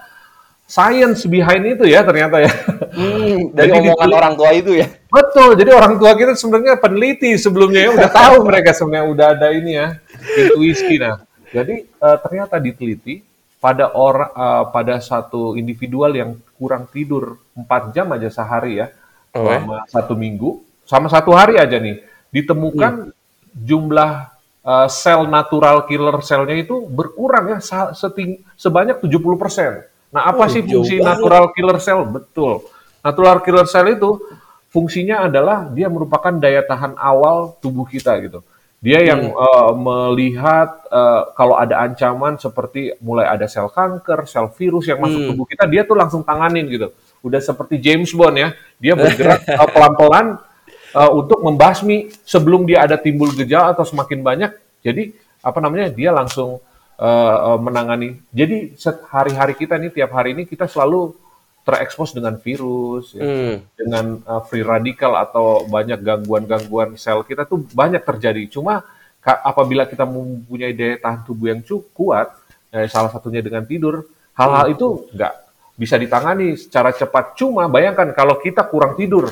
[0.69, 2.53] science behind itu ya ternyata ya.
[2.93, 4.87] Hmm, dari jadi omongan orang tua itu ya.
[5.09, 5.57] Betul.
[5.57, 9.73] Jadi orang tua kita sebenarnya peneliti sebelumnya ya udah tahu mereka sebenarnya udah ada ini
[9.75, 9.89] ya
[10.37, 11.19] intuisi nah.
[11.49, 13.25] Jadi uh, ternyata diteliti
[13.59, 18.93] pada orang uh, pada satu individual yang kurang tidur 4 jam aja sehari ya
[19.33, 22.01] selama satu minggu, sama satu hari aja nih,
[22.33, 23.15] ditemukan hmm.
[23.53, 24.33] jumlah
[24.65, 27.59] uh, sel natural killer selnya itu berkurang ya
[27.93, 29.85] seting, sebanyak 70%.
[30.09, 32.09] Nah, apa oh, sih fungsi natural killer cell?
[32.09, 32.65] Betul.
[33.05, 34.17] Natural killer cell itu
[34.73, 38.41] fungsinya adalah dia merupakan daya tahan awal tubuh kita gitu.
[38.81, 39.37] Dia yang hmm.
[39.37, 45.21] uh, melihat uh, kalau ada ancaman seperti mulai ada sel kanker, sel virus yang masuk
[45.21, 45.29] hmm.
[45.37, 46.89] tubuh kita, dia tuh langsung tanganin gitu
[47.23, 48.49] udah seperti James Bond ya.
[48.79, 49.43] Dia bergerak
[49.75, 50.39] pelan-pelan
[50.99, 54.51] uh, untuk membasmi sebelum dia ada timbul gejala atau semakin banyak.
[54.83, 55.95] Jadi apa namanya?
[55.95, 56.59] Dia langsung
[56.99, 58.19] uh, menangani.
[58.35, 58.75] Jadi
[59.07, 61.15] hari-hari kita ini tiap hari ini kita selalu
[61.63, 63.55] terekspos dengan virus, ya, hmm.
[63.77, 68.49] dengan uh, free radical atau banyak gangguan-gangguan sel kita tuh banyak terjadi.
[68.49, 68.81] Cuma
[69.21, 72.29] apabila kita mempunyai daya tahan tubuh yang cukup kuat,
[72.73, 74.75] eh, salah satunya dengan tidur, hal-hal hmm.
[74.81, 75.35] itu nggak
[75.77, 77.37] bisa ditangani secara cepat.
[77.37, 79.29] Cuma bayangkan kalau kita kurang tidur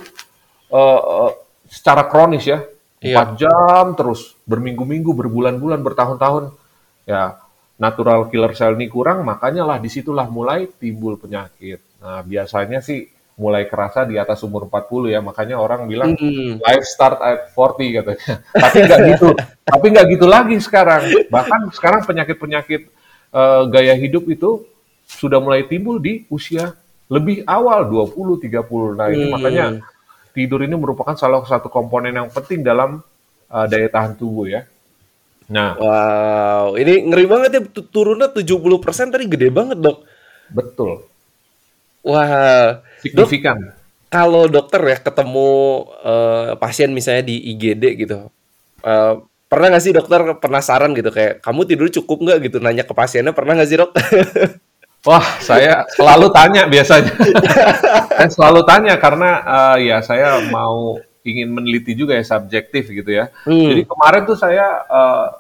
[0.69, 1.33] uh, uh,
[1.69, 2.63] secara kronis ya,
[3.03, 3.23] iya.
[3.23, 6.55] 4 jam terus berminggu-minggu, berbulan-bulan, bertahun-tahun,
[7.07, 7.39] ya
[7.77, 12.01] natural killer cell ini kurang, makanya lah di situlah mulai timbul penyakit.
[12.01, 13.05] Nah biasanya sih
[13.37, 16.65] mulai kerasa di atas umur 40 ya, makanya orang bilang mm.
[16.65, 18.35] life start at 40 katanya.
[18.65, 19.29] tapi nggak gitu,
[19.69, 21.03] tapi nggak gitu lagi sekarang.
[21.29, 22.89] Bahkan sekarang penyakit-penyakit
[23.37, 24.65] uh, gaya hidup itu
[25.05, 26.73] sudah mulai timbul di usia
[27.13, 28.99] lebih awal 20 30.
[28.99, 29.33] Nah, ini hmm.
[29.37, 29.65] makanya
[30.37, 33.01] tidur ini merupakan salah satu komponen yang penting dalam
[33.49, 34.69] uh, daya tahan tubuh ya.
[35.49, 40.05] Nah, wow, ini ngeri banget ya turunnya 70% tadi gede banget, Dok.
[40.53, 41.07] Betul.
[42.05, 43.73] Wah, signifikan.
[43.73, 43.73] Dok,
[44.11, 45.51] kalau dokter ya ketemu
[46.03, 48.29] uh, pasien misalnya di IGD gitu.
[48.83, 52.95] Uh, pernah nggak sih dokter penasaran gitu kayak kamu tidur cukup nggak gitu nanya ke
[52.95, 53.91] pasiennya pernah nggak sih dok?
[55.07, 57.15] Wah, saya selalu tanya biasanya.
[58.11, 63.31] saya selalu tanya karena uh, ya saya mau ingin meneliti juga ya subjektif gitu ya.
[63.47, 63.71] Hmm.
[63.71, 65.31] Jadi kemarin tuh saya uh,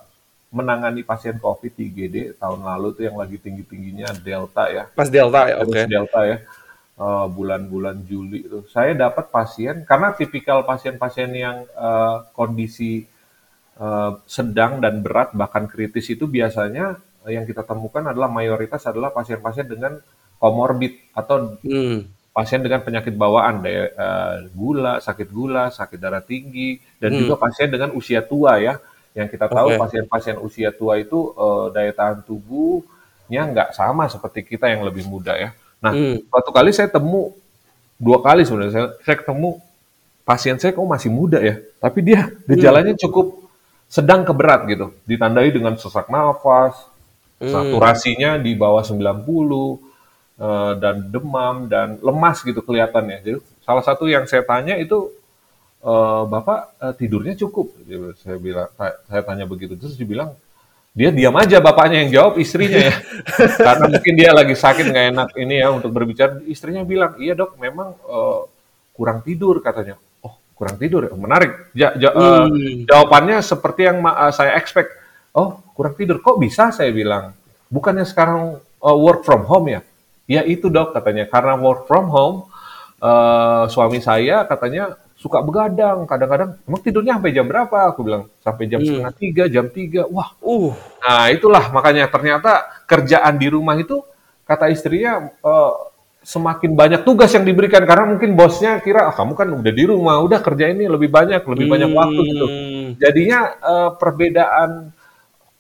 [0.55, 4.87] menangani pasien COVID di IGD tahun lalu tuh yang lagi tinggi-tingginya Delta ya.
[4.95, 5.75] Pas Delta ya, oke.
[5.75, 5.85] Okay.
[5.91, 6.39] Delta ya.
[6.97, 13.05] Uh, bulan-bulan Juli itu saya dapat pasien karena tipikal pasien-pasien yang uh, kondisi
[13.77, 16.97] uh, sedang dan berat bahkan kritis itu biasanya
[17.29, 19.99] yang kita temukan adalah mayoritas adalah pasien-pasien dengan
[20.39, 22.31] komorbid atau hmm.
[22.31, 27.21] pasien dengan penyakit bawaan, daya, uh, gula, sakit gula, sakit darah tinggi, dan hmm.
[27.25, 28.79] juga pasien dengan usia tua ya.
[29.17, 34.69] Yang kita tahu pasien-pasien usia tua itu uh, daya tahan tubuhnya nggak sama seperti kita
[34.69, 35.57] yang lebih muda ya.
[35.81, 36.29] Nah, hmm.
[36.29, 37.33] suatu kali saya temu
[37.97, 39.57] dua kali sebenarnya saya, saya ketemu
[40.27, 43.03] pasien saya kok masih muda ya, tapi dia gejalanya hmm.
[43.09, 43.47] cukup
[43.87, 46.75] sedang ke berat gitu, ditandai dengan sesak nafas,
[47.37, 47.53] Hmm.
[47.53, 49.77] Saturasinya di bawah 90 uh,
[50.41, 53.21] eh, dan demam dan lemas gitu kelihatannya.
[53.21, 55.13] Jadi salah satu yang saya tanya itu
[55.85, 57.77] uh, Bapak uh, tidurnya cukup.
[57.85, 59.77] Jadi, saya bilang saya tanya begitu.
[59.77, 60.33] Terus dibilang
[60.97, 62.97] dia diam aja bapaknya yang jawab istrinya ya.
[63.69, 66.41] Karena mungkin dia lagi sakit nggak enak ini ya untuk berbicara.
[66.49, 68.49] Istrinya bilang iya dok memang uh,
[68.97, 70.01] kurang tidur katanya.
[70.25, 71.13] Oh kurang tidur ya?
[71.13, 71.53] Menarik.
[71.77, 72.49] Ja, ja, uh,
[72.89, 74.01] jawabannya seperti yang
[74.33, 75.05] saya expect
[75.37, 76.19] oh kurang tidur.
[76.25, 76.73] Kok bisa?
[76.73, 77.37] Saya bilang.
[77.69, 79.81] Bukannya sekarang uh, work from home ya?
[80.27, 81.29] Ya itu dok katanya.
[81.29, 82.37] Karena work from home
[83.05, 86.09] uh, suami saya katanya suka begadang.
[86.09, 87.93] Kadang-kadang emang tidurnya sampai jam berapa?
[87.93, 88.89] Aku bilang sampai jam hmm.
[88.89, 90.09] setengah tiga jam tiga.
[90.09, 90.33] Wah.
[90.41, 90.73] Uh.
[91.05, 91.69] Nah itulah.
[91.71, 94.01] Makanya ternyata kerjaan di rumah itu
[94.47, 95.75] kata istrinya uh,
[96.27, 97.83] semakin banyak tugas yang diberikan.
[97.83, 101.43] Karena mungkin bosnya kira oh, kamu kan udah di rumah udah kerja ini lebih banyak
[101.45, 101.75] lebih hmm.
[101.75, 102.47] banyak waktu gitu.
[102.47, 102.89] Hmm.
[102.99, 104.96] jadinya uh, perbedaan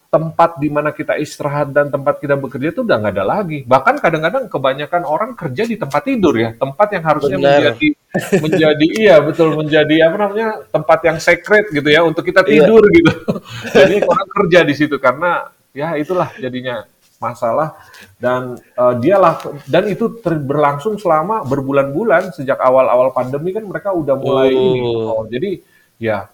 [0.07, 3.59] tempat di mana kita istirahat dan tempat kita bekerja itu udah nggak ada lagi.
[3.63, 7.51] Bahkan kadang-kadang kebanyakan orang kerja di tempat tidur ya, tempat yang harusnya Benar.
[7.53, 7.89] menjadi
[8.45, 12.65] menjadi iya betul menjadi apa namanya tempat yang secret gitu ya untuk kita Iya.
[12.65, 13.13] tidur gitu.
[13.77, 17.77] Jadi orang kerja di situ karena ya itulah jadinya masalah
[18.17, 24.15] dan eh, dialah dan itu ter- berlangsung selama berbulan-bulan sejak awal-awal pandemi kan mereka udah
[24.15, 24.61] mulai Oh.
[24.61, 24.81] ini.
[24.85, 25.51] Oh, jadi
[25.97, 26.29] ya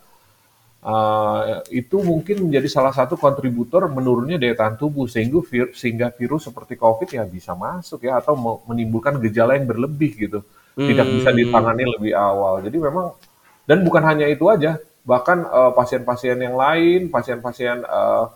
[0.83, 6.51] Uh, itu mungkin menjadi salah satu kontributor menurunnya daya tahan tubuh sehingga vir- sehingga virus
[6.51, 10.39] seperti COVID ya bisa masuk ya atau me- menimbulkan gejala yang berlebih gitu
[10.75, 11.39] tidak bisa Hmm.
[11.39, 13.15] ditangani lebih awal jadi memang
[13.63, 14.75] dan bukan hanya itu aja
[15.07, 18.27] bahkan uh, pasien-pasien yang lain pasien-pasien uh,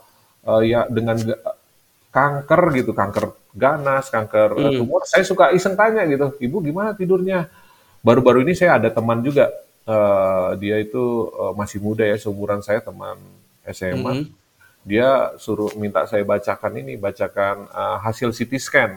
[0.47, 1.19] uh, ya dengan
[2.15, 4.79] kanker gitu kanker ganas kanker uh, Hmm.
[4.87, 7.51] tumor saya suka iseng tanya gitu ibu gimana tidurnya
[8.07, 9.51] baru-baru ini saya ada teman juga
[9.95, 11.05] eh, dia itu
[11.43, 13.19] eh, masih muda ya seumuran saya teman
[13.67, 14.37] SMA Mhm.
[14.87, 18.93] dia suruh minta saya bacakan ini bacakan eh, hasil CT scan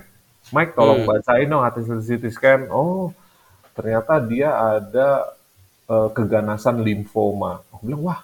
[0.56, 1.10] Mike tolong Hmm.
[1.10, 3.14] bacain dong hasil CT scan oh
[3.78, 5.10] ternyata dia ada
[5.94, 8.22] eh, keganasan limfoma aku bilang wah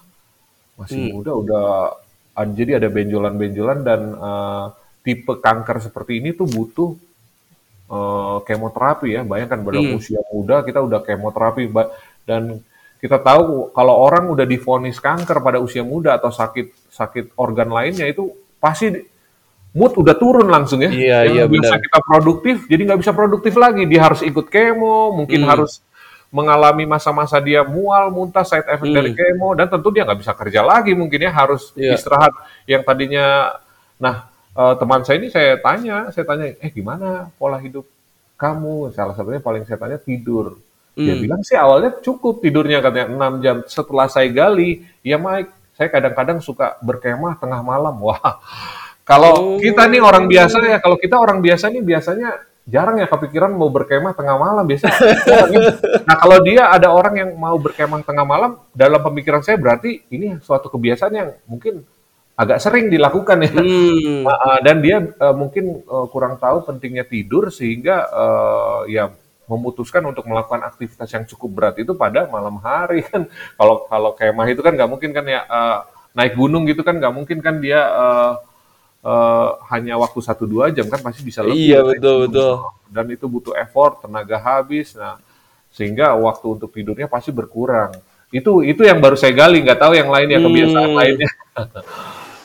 [0.80, 1.10] masih Hmm.
[1.12, 1.66] muda udah
[2.38, 4.66] ah, jadi ada benjolan-benjolan dan eh,
[5.06, 6.92] tipe kanker seperti ini tuh butuh
[7.92, 9.22] eh, kemoterapi ya.
[9.32, 9.98] Bayangkan pada Hmm.
[9.98, 11.92] usia muda kita udah kemoterapi Ba-
[12.26, 12.60] dan
[12.98, 18.10] kita tahu kalau orang udah divonis kanker pada usia muda atau sakit sakit organ lainnya
[18.10, 18.90] itu pasti
[19.76, 20.90] mood udah turun langsung ya.
[20.90, 21.84] Iya, Yang iya, biasa benar.
[21.86, 23.84] kita produktif jadi nggak bisa produktif lagi.
[23.86, 25.52] Dia harus ikut kemo, mungkin Hmm.
[25.52, 25.84] harus
[26.32, 29.20] mengalami masa-masa dia mual, muntah, side effect dari Hmm.
[29.20, 31.96] kemo dan tentu dia nggak bisa kerja lagi mungkin ya harus Iya.
[31.96, 32.34] istirahat
[32.66, 33.56] yang tadinya
[33.96, 37.84] nah eh, teman saya ini saya tanya saya tanya eh gimana pola hidup
[38.36, 40.56] kamu salah satunya paling saya tanya tidur
[40.96, 41.24] dia Hmm.
[41.28, 46.40] bilang sih awalnya cukup tidurnya katanya 6 jam setelah saya gali ya Mike saya kadang-kadang
[46.40, 48.40] suka berkemah tengah malam wah
[49.04, 49.60] kalau Oh.
[49.60, 52.30] kita nih orang biasa ya kalau kita orang biasa nih biasanya
[52.66, 54.88] jarang ya kepikiran mau berkemah tengah malam biasa
[56.08, 60.40] nah kalau dia ada orang yang mau berkemah tengah malam dalam pemikiran saya berarti ini
[60.42, 61.86] suatu kebiasaan yang mungkin
[62.36, 64.24] agak sering dilakukan ya Hmm.
[64.26, 69.14] Nah, uh, dan dia uh, mungkin uh, kurang tahu pentingnya tidur sehingga uh, ya
[69.46, 73.30] memutuskan untuk melakukan aktivitas yang cukup berat itu pada malam hari kan.
[73.58, 75.78] Kalau kalau kemah itu kan nggak mungkin kan ya uh,
[76.18, 78.34] naik gunung gitu kan nggak mungkin kan dia uh,
[79.06, 82.54] uh, hanya waktu satu dua jam kan pasti bisa lebih Iya, betul, betul.
[82.90, 84.96] dan itu butuh effort tenaga habis.
[84.98, 85.20] Nah
[85.76, 87.92] sehingga waktu untuk tidurnya pasti berkurang.
[88.32, 91.00] Itu itu yang baru saya gali nggak tahu yang lainnya kebiasaan Hmm.
[91.00, 91.30] lainnya.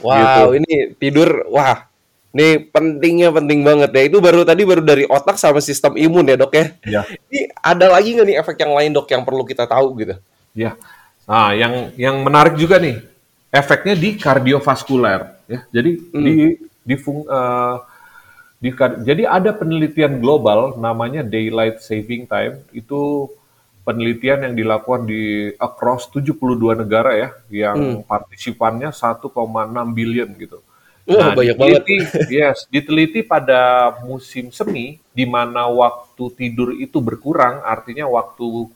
[0.01, 1.85] Wow, ini tidur, wah,
[2.31, 4.03] ini pentingnya penting banget ya.
[4.07, 6.67] Itu baru tadi baru dari otak sama sistem imun ya dok ya.
[6.87, 10.15] ya Ini ada lagi nggak nih efek yang lain dok yang perlu kita tahu gitu?
[10.55, 10.75] Ya,
[11.27, 13.03] nah yang yang menarik juga nih
[13.51, 15.61] efeknya di kardiovaskuler ya.
[15.75, 16.23] Jadi Hmm.
[16.23, 16.35] di
[16.87, 17.77] di fung- eh,
[18.61, 23.27] di jadi ada penelitian global namanya daylight saving time itu
[23.83, 30.61] penelitian yang dilakukan di across 72 negara ya yang partisipannya 1,6 billion gitu.
[31.09, 31.83] Wah, banyak banget.
[31.83, 31.97] diteliti,
[32.29, 38.69] yes, diteliti pada musim semi di mana waktu tidur itu berkurang, artinya waktu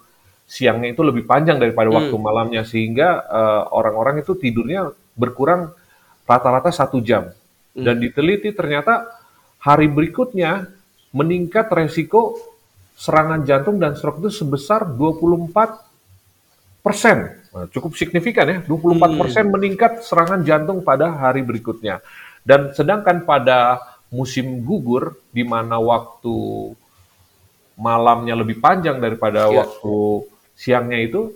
[0.48, 1.98] siangnya itu lebih panjang daripada Hmm.
[2.00, 5.70] waktu malamnya sehingga eh, orang-orang itu tidurnya berkurang
[6.26, 7.28] rata-rata satu jam.
[7.76, 7.84] Hmm.
[7.84, 9.04] Dan diteliti ternyata
[9.62, 10.68] hari berikutnya
[11.14, 12.36] meningkat resiko
[12.94, 15.82] serangan jantung dan stroke itu sebesar 24
[16.82, 17.43] persen.
[17.54, 22.02] Nah, cukup signifikan ya, 24 persen meningkat serangan jantung pada hari berikutnya.
[22.42, 23.78] Dan sedangkan pada
[24.10, 26.34] musim gugur, di mana waktu
[27.74, 29.54] malamnya lebih panjang daripada Iya.
[29.62, 29.94] waktu
[30.54, 31.30] siangnya itu,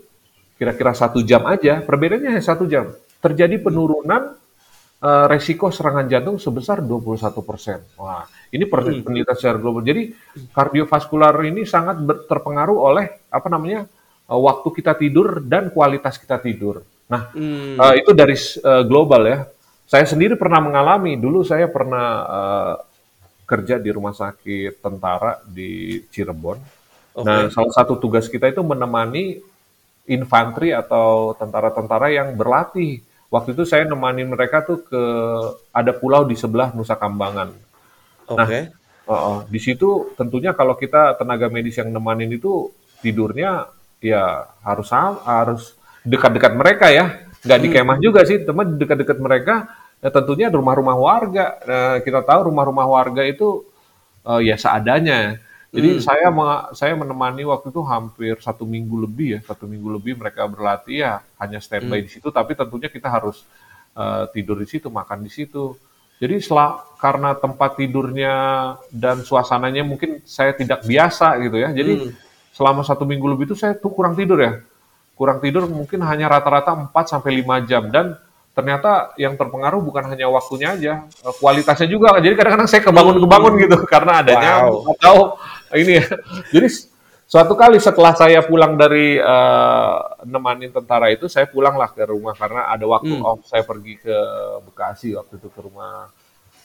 [0.58, 2.90] kira-kira satu jam aja, perbedaannya hanya satu jam.
[3.18, 4.34] Terjadi penurunan
[4.98, 7.78] eh, resiko serangan jantung sebesar 21 persen.
[7.94, 9.86] Wah, ini per- penelitian secara global.
[9.86, 10.10] Jadi
[10.50, 13.86] kardiovaskular ini sangat terpengaruh oleh apa namanya
[14.28, 16.84] eh, waktu kita tidur dan kualitas kita tidur.
[17.08, 17.80] Nah, Hmm.
[17.80, 19.38] eh, itu dari eh, global ya.
[19.88, 21.16] Saya sendiri pernah mengalami.
[21.16, 22.74] Dulu saya pernah eh,
[23.48, 26.58] kerja di rumah sakit tentara di Cirebon.
[27.16, 27.24] Oke.
[27.24, 29.40] Nah, salah satu tugas kita itu menemani
[30.08, 33.00] infanteri atau tentara-tentara yang berlatih.
[33.28, 35.02] Waktu itu saya nemani mereka tuh ke
[35.72, 37.52] ada pulau di sebelah Nusa Kambangan.
[38.28, 38.72] Oke.
[39.08, 42.68] Uh, di situ tentunya kalau kita tenaga medis yang nemanin itu
[43.00, 43.64] tidurnya
[43.98, 44.88] ya harus
[45.24, 45.62] harus
[46.06, 49.54] dekat-dekat mereka ya, nggak di kemah juga sih, teman dekat-dekat mereka.
[49.98, 51.58] Ya tentunya rumah-rumah warga.
[51.66, 53.66] Nah, kita tahu rumah-rumah warga itu
[54.22, 55.42] uh, ya seadanya.
[55.74, 60.16] Jadi saya ma- saya menemani waktu itu hampir satu minggu lebih ya, satu minggu lebih
[60.16, 62.30] mereka berlatih ya hanya standby di situ.
[62.30, 63.42] Tapi tentunya kita harus
[63.98, 65.74] uh, tidur di situ, makan di situ.
[66.22, 68.34] Jadi setelah karena tempat tidurnya
[68.94, 71.74] dan suasananya mungkin saya tidak biasa gitu ya.
[71.74, 72.27] Jadi hmm.
[72.58, 74.58] Selama satu minggu lebih itu saya tuh kurang tidur ya.
[75.14, 78.18] Kurang tidur mungkin hanya rata-rata 4 sampai 5 jam dan
[78.50, 82.18] ternyata yang terpengaruh bukan hanya waktunya aja, eh, kualitasnya juga.
[82.18, 84.90] Jadi kadang-kadang saya kebangun-kebangun gitu karena adanya wow.
[84.98, 85.16] atau
[85.78, 86.06] ini ya.
[86.50, 86.66] Jadi
[87.30, 92.66] suatu kali setelah saya pulang dari uh, nemanin tentara itu, saya pulanglah ke rumah karena
[92.66, 93.22] ada waktu hmm.
[93.22, 94.16] off saya pergi ke
[94.66, 96.10] Bekasi waktu itu ke rumah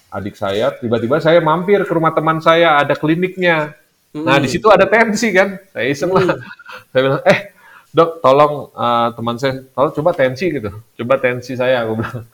[0.09, 0.73] adik saya.
[0.73, 3.77] Tiba-tiba saya mampir ke rumah teman saya, ada kliniknya.
[4.13, 4.29] Hmm.
[4.29, 6.23] Nah di situ ada tensi kan, saya iseng lah.
[6.23, 6.41] Hmm.
[6.93, 7.53] Saya bilang, eh
[7.93, 12.25] dok tolong uh, teman saya tolong coba tensi gitu coba tensi saya aku bilang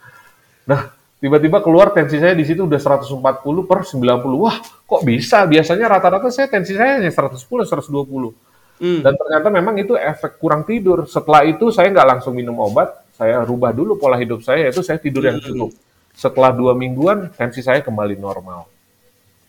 [0.63, 0.81] nah
[1.19, 3.19] tiba-tiba keluar tensi saya di situ udah 140
[3.67, 3.99] per 90
[4.39, 8.99] wah kok bisa biasanya rata-rata saya tensi saya hanya 110 120 hmm.
[9.03, 13.43] dan ternyata memang itu efek kurang tidur setelah itu saya nggak langsung minum obat saya
[13.43, 15.47] rubah dulu pola hidup saya itu saya tidur yang hmm.
[15.51, 15.75] cukup
[16.15, 18.63] setelah dua mingguan tensi saya kembali normal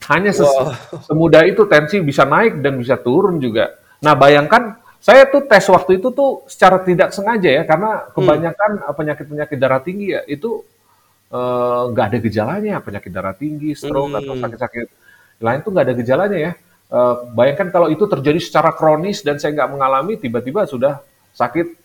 [0.09, 0.73] hanya wow.
[1.05, 5.97] semudah itu tensi bisa naik dan bisa turun juga nah bayangkan saya tuh tes waktu
[5.97, 8.13] itu tuh secara tidak sengaja ya, karena hmm.
[8.13, 8.93] kebanyakan hmm.
[8.93, 10.61] penyakit-penyakit darah tinggi ya itu
[11.33, 14.21] eh, nggak uh, ada gejalanya, penyakit darah tinggi, stroke hmm.
[14.21, 14.87] atau sakit-sakit
[15.41, 16.53] lain tuh nggak ada gejalanya ya.
[16.91, 21.01] Uh, bayangkan kalau itu terjadi secara kronis dan saya nggak mengalami, tiba-tiba sudah
[21.33, 21.81] sakit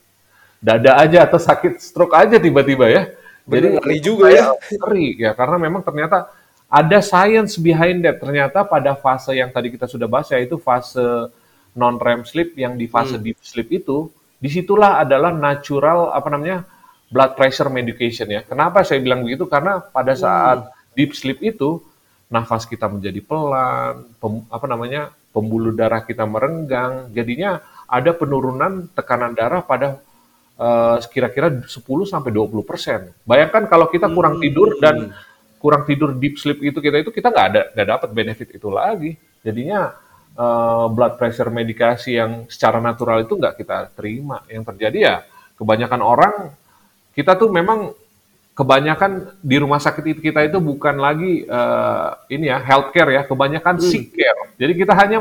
[0.59, 3.15] dada aja atau sakit stroke aja tiba-tiba ya.
[3.47, 4.51] Jadi ngeri juga ya.
[4.59, 6.27] Ngeri ya, karena memang ternyata
[6.69, 8.17] ada science behind that.
[8.19, 11.29] Ternyata pada fase yang tadi kita sudah bahas yaitu fase
[11.75, 13.23] non REM sleep yang di fase hmm.
[13.23, 14.07] deep sleep itu,
[14.39, 16.63] di situlah adalah natural apa namanya
[17.11, 18.41] blood pressure medication ya.
[18.43, 19.45] Kenapa saya bilang begitu?
[19.45, 20.21] Karena pada hmm.
[20.21, 20.71] saat hmm.
[20.97, 21.83] deep sleep itu
[22.31, 29.37] nafas kita menjadi pelan, pem, apa namanya pembuluh darah kita merenggang, jadinya ada penurunan tekanan
[29.37, 30.01] darah pada
[30.57, 31.69] uh, kira-kira 10
[32.07, 33.13] sampai 20 persen.
[33.27, 34.43] Bayangkan kalau kita kurang hmm.
[34.43, 35.13] tidur dan
[35.65, 39.17] kurang tidur deep sleep itu kita itu kita nggak ada nggak dapat benefit itu lagi.
[39.41, 39.97] Jadinya
[40.37, 44.45] uh, blood pressure medikasi yang secara natural itu nggak kita terima.
[44.45, 45.15] Yang terjadi ya
[45.57, 46.35] kebanyakan orang
[47.17, 47.97] kita tuh memang
[48.55, 53.83] kebanyakan di rumah sakit kita itu bukan lagi uh, ini ya healthcare ya, kebanyakan hmm.
[53.83, 54.55] sick care.
[54.55, 55.19] Jadi kita hanya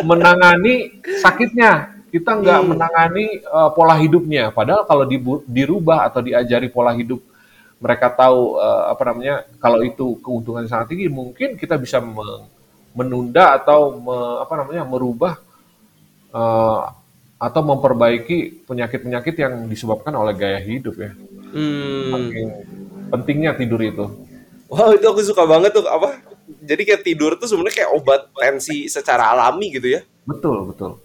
[0.00, 2.68] menangani sakitnya, kita nggak hmm.
[2.72, 4.48] menangani uh, pola hidupnya.
[4.48, 5.04] Padahal kalau
[5.44, 7.20] dirubah atau diajari pola hidup
[7.78, 12.02] mereka tahu uh, apa namanya kalau itu keuntungan sangat tinggi, mungkin kita bisa
[12.90, 15.38] menunda atau me, apa namanya merubah
[16.34, 16.90] uh,
[17.38, 21.12] atau memperbaiki penyakit-penyakit yang disebabkan oleh gaya hidup ya.
[21.48, 22.36] Hmm.
[23.08, 24.04] pentingnya tidur itu.
[24.68, 26.20] Wow itu aku suka banget tuh apa?
[26.60, 30.04] Jadi kayak tidur tuh sebenarnya kayak obat tensi secara alami gitu ya?
[30.28, 31.00] Betul betul.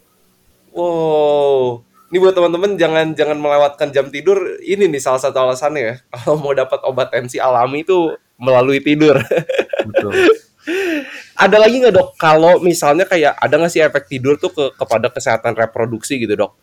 [0.74, 1.86] Wow.
[2.14, 4.38] Ini buat teman-teman jangan jangan melewatkan jam tidur.
[4.62, 5.96] Ini nih salah satu alasannya ya.
[6.14, 9.18] Kalau mau dapat obat tensi alami itu melalui tidur.
[9.82, 10.14] Betul.
[11.44, 15.10] ada lagi nggak dok kalau misalnya kayak ada nggak sih efek tidur tuh ke kepada
[15.10, 16.54] kesehatan reproduksi gitu dok?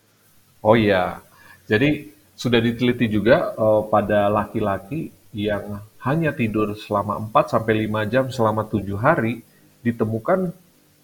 [0.63, 1.19] Oh iya,
[1.67, 2.09] jadi
[2.39, 8.65] sudah diteliti juga uh, pada laki-laki yang hanya tidur selama 4 sampai 5 jam selama
[8.65, 9.45] tujuh hari
[9.85, 10.55] ditemukan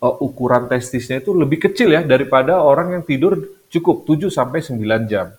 [0.00, 5.10] uh, ukuran testisnya itu lebih kecil ya daripada orang yang tidur cukup 7 sampai 9
[5.10, 5.32] jam.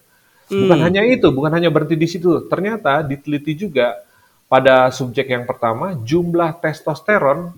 [0.47, 0.85] Bukan hmm.
[0.87, 2.47] hanya itu, bukan hanya berhenti di situ.
[2.47, 3.99] Ternyata diteliti juga
[4.47, 7.51] pada subjek yang pertama jumlah testosteron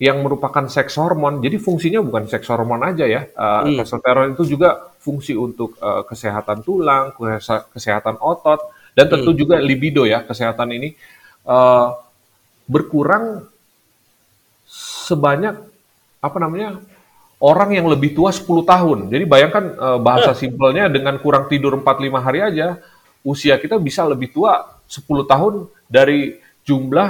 [0.00, 1.44] yang merupakan seks hormon.
[1.44, 3.28] Jadi fungsinya bukan seks hormon aja ya.
[3.36, 3.76] Uh, hmm.
[3.84, 7.12] Testosteron itu juga fungsi untuk uh, kesehatan tulang,
[7.70, 8.64] kesehatan otot,
[8.96, 9.38] dan tentu hmm.
[9.38, 10.24] juga libido ya.
[10.24, 10.96] Kesehatan ini
[11.44, 11.94] uh,
[12.64, 13.44] berkurang
[14.72, 15.54] sebanyak
[16.22, 16.80] apa namanya
[17.42, 18.98] orang yang lebih tua 10 tahun.
[19.10, 22.78] Jadi bayangkan uh, bahasa simpelnya dengan kurang tidur 4-5 hari aja,
[23.26, 27.08] usia kita bisa lebih tua 10 tahun dari jumlah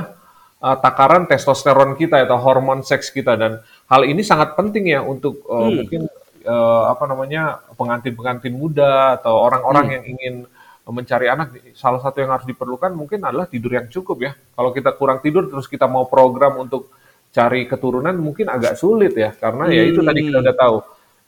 [0.64, 3.60] uh, takaran testosteron kita atau hormon seks kita dan
[3.92, 5.74] hal ini sangat penting ya untuk uh, hmm.
[5.76, 6.02] mungkin
[6.48, 9.94] uh, apa namanya pengantin-pengantin muda atau orang-orang hmm.
[9.94, 10.34] yang ingin
[10.82, 14.32] mencari anak salah satu yang harus diperlukan mungkin adalah tidur yang cukup ya.
[14.34, 16.90] Kalau kita kurang tidur terus kita mau program untuk
[17.32, 19.74] cari keturunan mungkin agak sulit ya karena hmm.
[19.74, 20.76] ya itu tadi kita udah tahu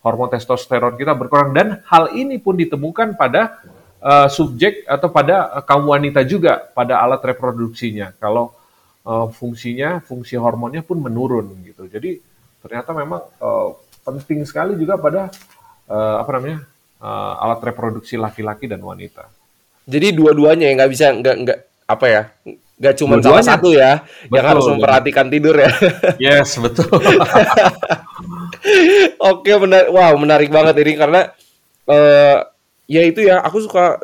[0.04, 3.64] hormon testosteron kita berkurang dan hal ini pun ditemukan pada
[4.04, 8.12] uh, subjek atau pada kaum wanita juga pada alat reproduksinya.
[8.20, 8.52] Kalau
[9.08, 11.88] uh, fungsinya, fungsi hormonnya pun menurun gitu.
[11.88, 12.20] Jadi
[12.60, 13.72] ternyata memang uh,
[14.04, 15.32] penting sekali juga pada
[15.88, 16.68] uh, apa namanya
[17.00, 19.24] uh, alat reproduksi laki-laki dan wanita.
[19.88, 22.22] Jadi dua-duanya ya nggak bisa nggak nggak apa ya
[22.74, 25.34] nggak cuma salah satu ya betul, yang harus memperhatikan betul.
[25.38, 25.70] tidur ya.
[26.30, 26.90] Yes betul.
[29.32, 31.30] Oke benar, wow menarik banget ini karena
[31.86, 32.38] uh,
[32.90, 34.02] ya itu ya aku suka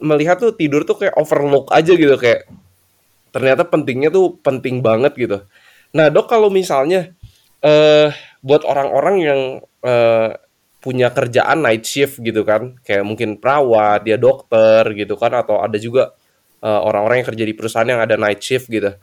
[0.00, 2.48] melihat tuh tidur tuh kayak overlook aja gitu kayak
[3.34, 5.44] ternyata pentingnya tuh penting banget gitu.
[5.92, 7.12] Nah dok kalau misalnya
[7.60, 9.40] eh buat orang-orang yang
[9.82, 10.30] eh,
[10.78, 15.74] punya kerjaan night shift gitu kan, kayak mungkin perawat, dia dokter gitu kan, atau ada
[15.76, 16.14] juga
[16.62, 18.94] eh, orang-orang yang kerja di perusahaan yang ada night shift gitu.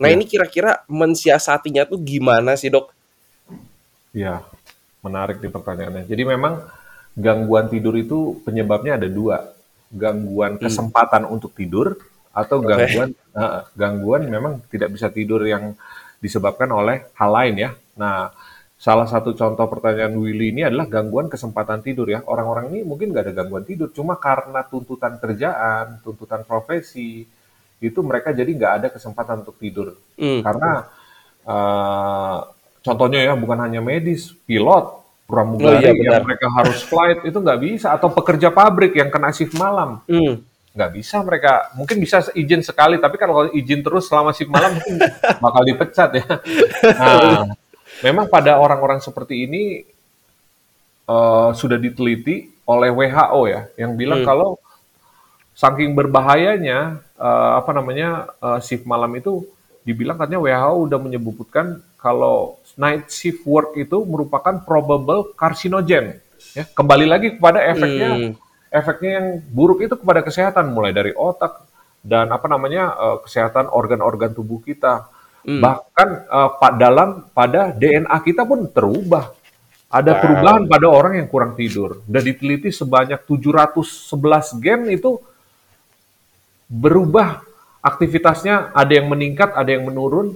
[0.00, 0.14] Nah Ya.
[0.18, 2.90] ini kira-kira mensiasatinya tuh gimana sih dok?
[4.12, 4.44] Ya,
[5.00, 6.04] menarik nih pertanyaannya.
[6.04, 6.60] Jadi memang
[7.16, 9.52] gangguan tidur itu penyebabnya ada dua.
[9.92, 11.96] Gangguan kesempatan untuk tidur
[12.32, 15.76] atau gangguan eh, gangguan memang tidak bisa tidur yang
[16.20, 17.70] disebabkan oleh hal lain ya.
[17.98, 18.32] Nah,
[18.82, 22.26] salah satu contoh pertanyaan Willy ini adalah gangguan kesempatan tidur ya.
[22.26, 27.22] Orang-orang ini mungkin nggak ada gangguan tidur, cuma karena tuntutan kerjaan, tuntutan profesi,
[27.78, 29.94] itu mereka jadi nggak ada kesempatan untuk tidur.
[30.18, 30.42] Hmm.
[30.42, 30.70] Karena
[31.46, 32.38] eh,
[32.82, 36.12] contohnya ya bukan hanya medis, pilot, Oh pramugari iya benar.
[36.20, 40.44] yang mereka harus flight itu nggak bisa atau pekerja pabrik yang kena shift malam Hmm.
[40.76, 44.76] nggak bisa mereka mungkin bisa izin sekali tapi kan kalau izin terus selama shift malam
[44.76, 45.00] mungkin
[45.44, 46.26] bakal dipecat ya.
[47.00, 47.48] Nah,
[48.02, 49.62] memang pada orang-orang seperti ini
[51.08, 54.28] eh, sudah diteliti oleh WHO ya yang bilang Hmm.
[54.28, 54.50] kalau
[55.52, 56.78] saking berbahayanya
[57.18, 59.44] eh, apa namanya eh, shift malam itu
[59.82, 61.66] dibilang katanya WHO udah menyebutkan
[61.98, 66.18] kalau night shift work itu merupakan probable carcinogen
[66.54, 68.32] ya kembali lagi kepada efeknya Hmm.
[68.72, 71.60] efeknya yang buruk itu kepada kesehatan mulai dari otak
[72.02, 75.06] dan apa namanya eh, kesehatan organ-organ tubuh kita
[75.42, 75.58] Hmm.
[75.58, 76.08] bahkan
[76.56, 79.34] pa- dalam pada DNA kita pun terubah
[79.90, 80.20] ada Wow.
[80.22, 85.18] perubahan pada orang yang kurang tidur dan diteliti sebanyak 711 gen itu
[86.70, 87.42] berubah
[87.82, 90.32] aktivitasnya ada yang meningkat ada yang menurun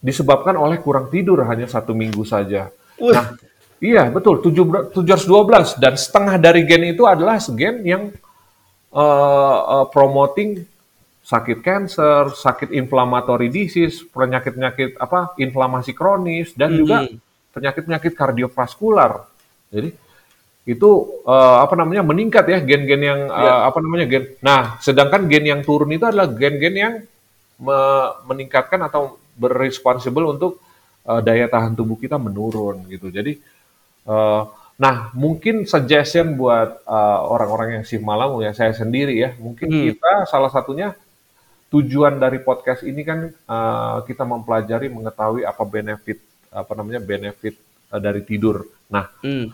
[0.00, 2.70] disebabkan oleh kurang tidur hanya satu minggu saja.
[2.98, 3.14] Wih.
[3.14, 3.34] Nah,
[3.78, 8.02] iya betul 7 712 dan setengah dari gen itu adalah gen yang
[8.88, 10.64] eh, eh, promoting
[11.28, 17.20] sakit kanker, sakit inflammatory disease, penyakit-penyakit apa inflamasi kronis dan juga Mhm.
[17.52, 19.28] penyakit-penyakit kardiovaskular.
[19.68, 19.92] Jadi
[20.68, 20.90] itu
[21.28, 23.68] eh, apa namanya meningkat ya gen-gen yang eh, Ya.
[23.68, 24.24] apa namanya gen.
[24.40, 26.94] Nah, sedangkan gen yang turun itu adalah gen-gen yang
[27.60, 30.52] me- meningkatkan atau berresponsible untuk
[31.08, 33.12] eh, daya tahan tubuh kita menurun gitu.
[33.12, 33.36] Jadi
[34.08, 34.42] eh,
[34.78, 36.86] nah mungkin suggestion buat
[37.34, 39.84] orang-orang yang shift malam ya saya sendiri ya mungkin Hmm.
[39.90, 40.94] kita salah satunya
[41.68, 47.54] tujuan dari podcast ini kan eh, kita mempelajari mengetahui apa benefit apa namanya benefit
[47.92, 48.64] eh, dari tidur.
[48.88, 49.52] Nah Hmm.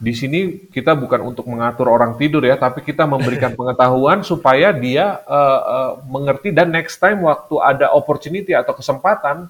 [0.00, 0.40] di sini
[0.72, 5.92] kita bukan untuk mengatur orang tidur ya, tapi kita memberikan pengetahuan supaya dia eh, eh,
[6.08, 9.44] mengerti dan next time waktu ada opportunity atau kesempatan,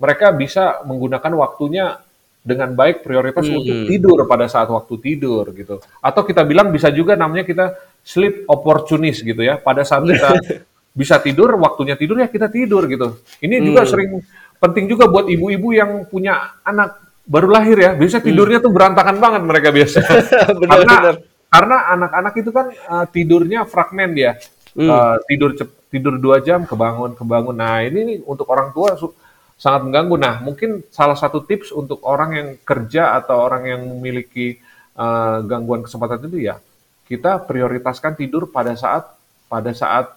[0.00, 2.00] mereka bisa menggunakan waktunya
[2.40, 3.60] dengan baik prioritas Hmm.
[3.60, 5.76] untuk tidur pada saat waktu tidur gitu.
[6.00, 9.60] Atau kita bilang bisa juga namanya kita sleep opportunist gitu ya.
[9.60, 10.32] Pada saat kita
[10.90, 13.18] bisa tidur, waktunya tidur ya kita tidur gitu.
[13.38, 13.90] Ini juga Hmm.
[13.90, 14.10] sering
[14.58, 17.90] penting juga buat ibu-ibu yang punya anak baru lahir ya.
[17.94, 19.98] Biasanya tidurnya tuh berantakan banget mereka biasa.
[20.04, 21.14] karena Benar-benar.
[21.50, 24.34] karena anak-anak itu kan uh, tidurnya fragmen dia.
[24.74, 24.86] Hmm.
[24.86, 25.50] Uh, tidur
[25.90, 27.54] tidur dua jam kebangun kebangun.
[27.54, 28.94] Nah ini nih untuk orang tua
[29.58, 30.14] sangat mengganggu.
[30.18, 34.58] Nah mungkin salah satu tips untuk orang yang kerja atau orang yang memiliki
[34.98, 36.58] uh, gangguan kesempatan itu ya
[37.10, 39.10] kita prioritaskan tidur pada saat
[39.50, 40.14] pada saat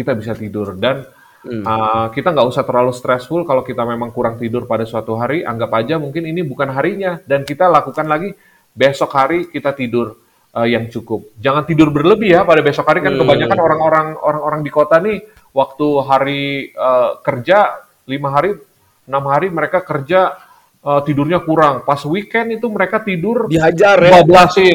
[0.00, 1.04] kita bisa tidur dan
[1.40, 1.64] Hmm.
[1.64, 5.72] uh, kita nggak usah terlalu stressful kalau kita memang kurang tidur pada suatu hari anggap
[5.72, 8.36] aja mungkin ini bukan harinya dan kita lakukan lagi
[8.76, 10.20] besok hari kita tidur
[10.52, 13.24] uh, yang cukup jangan tidur berlebih ya pada besok hari kan Hmm.
[13.24, 15.16] kebanyakan orang-orang orang-orang di kota nih
[15.56, 16.42] waktu hari
[16.76, 18.60] uh, kerja lima hari
[19.08, 20.36] enam hari mereka kerja
[20.84, 24.20] uh, tidurnya kurang pas weekend itu mereka tidur Dihajar ya.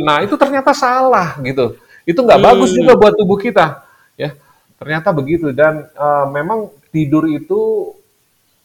[0.02, 1.78] Nah, itu ternyata salah gitu.
[2.10, 2.50] Itu nggak Hmm.
[2.58, 3.85] bagus juga buat tubuh kita.
[4.86, 5.50] Ya, ternyata begitu.
[5.50, 7.90] Dan eh, memang tidur itu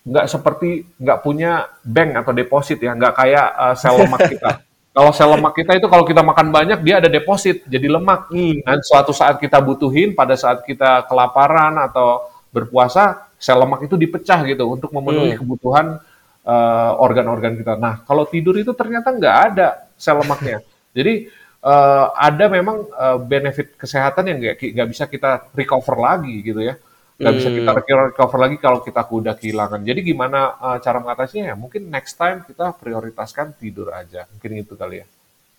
[0.04, 4.52] nggak seperti nggak punya bank atau deposit ya, nggak kayak eh, sel lemak kita.
[4.90, 8.26] Kalau sel lemak kita itu kalau kita makan banyak dia ada deposit jadi lemak.
[8.26, 8.58] Hmm.
[8.58, 14.42] Dan suatu saat kita butuhin, pada saat kita kelaparan atau berpuasa, sel lemak itu dipecah
[14.44, 15.40] gitu untuk memenuhi Hmm.
[15.46, 15.86] kebutuhan
[16.42, 17.78] eh, organ-organ kita.
[17.78, 20.58] Nah, kalau tidur itu ternyata nggak ada sel lemaknya.
[20.98, 21.30] Jadi
[21.60, 26.76] eh, ada memang eh, benefit kesehatan yang nggak bisa kita recover lagi gitu ya.
[27.20, 27.56] Nggak bisa Hmm.
[27.60, 27.70] kita
[28.12, 29.80] recover lagi kalau kita udah kehilangan.
[29.84, 31.56] Jadi gimana eh, cara mengatasinya ya?
[31.56, 34.24] Mungkin next time kita prioritaskan tidur aja.
[34.32, 35.06] Mungkin itu kali ya.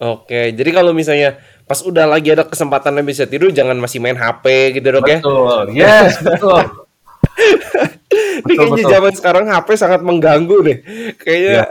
[0.02, 1.38] Oke, jadi kalau misalnya
[1.70, 5.22] pas udah lagi ada kesempatan yang bisa tidur, jangan masih main HP gitu dok ya.
[5.22, 6.58] Betul, yes, betul.
[8.42, 8.92] Ini kayaknya betul.
[8.92, 10.78] zaman sekarang HP sangat mengganggu deh.
[11.22, 11.66] Kayaknya Ya.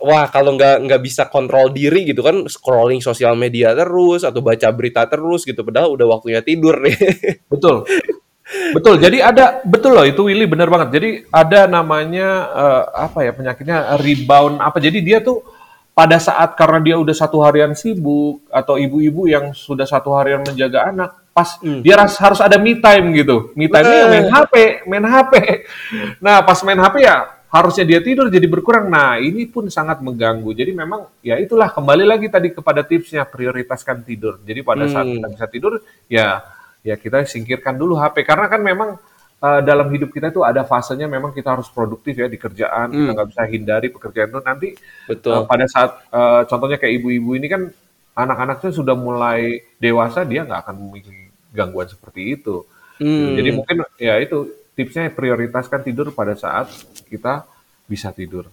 [0.00, 4.68] Wah kalau nggak nggak bisa kontrol diri gitu kan scrolling sosial media terus atau baca
[4.72, 6.96] berita terus gitu padahal udah waktunya tidur nih.
[7.52, 7.88] Betul.
[8.46, 9.02] Betul.
[9.02, 10.94] Jadi ada betul loh itu Willy bener banget.
[10.94, 14.78] Jadi ada namanya uh, apa ya penyakitnya rebound apa.
[14.78, 15.42] Jadi dia tuh
[15.90, 20.94] pada saat karena dia udah satu harian sibuk atau ibu-ibu yang sudah satu harian menjaga
[20.94, 21.82] anak pas hmm.
[21.82, 23.50] dia harus, harus ada me time gitu.
[23.58, 24.08] Me time uh.
[24.14, 24.54] main HP,
[24.86, 25.32] main HP.
[26.22, 28.90] Nah, pas main HP ya harusnya dia tidur jadi berkurang.
[28.90, 30.50] Nah, ini pun sangat mengganggu.
[30.52, 34.42] Jadi memang ya itulah kembali lagi tadi kepada tipsnya prioritaskan tidur.
[34.42, 34.92] Jadi pada hmm.
[34.92, 35.72] saat kita bisa tidur
[36.10, 36.42] ya
[36.86, 38.94] ya kita singkirkan dulu HP karena kan memang
[39.42, 42.90] uh, dalam hidup kita itu ada fasenya memang kita harus produktif ya di kerjaan.
[42.90, 42.98] Hmm.
[43.06, 44.68] Kita nggak bisa hindari pekerjaan itu nanti
[45.06, 45.32] Betul.
[45.32, 47.62] Uh, pada saat uh, contohnya kayak ibu-ibu ini kan
[48.16, 51.12] anak-anaknya sudah mulai dewasa dia nggak akan memiliki
[51.54, 52.64] gangguan seperti itu.
[52.96, 53.36] Hmm.
[53.36, 56.68] Jadi mungkin ya itu tipsnya prioritaskan tidur pada saat
[57.08, 57.48] kita
[57.88, 58.46] bisa tidur.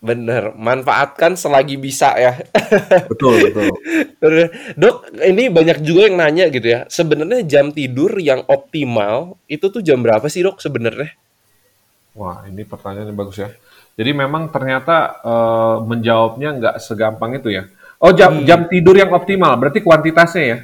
[0.00, 2.40] Bener, manfaatkan selagi bisa ya.
[3.12, 3.68] Betul, betul.
[4.80, 6.88] Dok, ini banyak juga yang nanya gitu ya.
[6.88, 11.12] Sebenarnya jam tidur yang optimal itu tuh jam berapa sih dok sebenarnya?
[12.16, 13.52] Wah, ini pertanyaan yang bagus ya.
[13.92, 17.68] Jadi memang ternyata uh, menjawabnya nggak segampang itu ya.
[18.00, 18.48] Oh jam hmm.
[18.48, 20.58] jam tidur yang optimal, berarti kuantitasnya ya?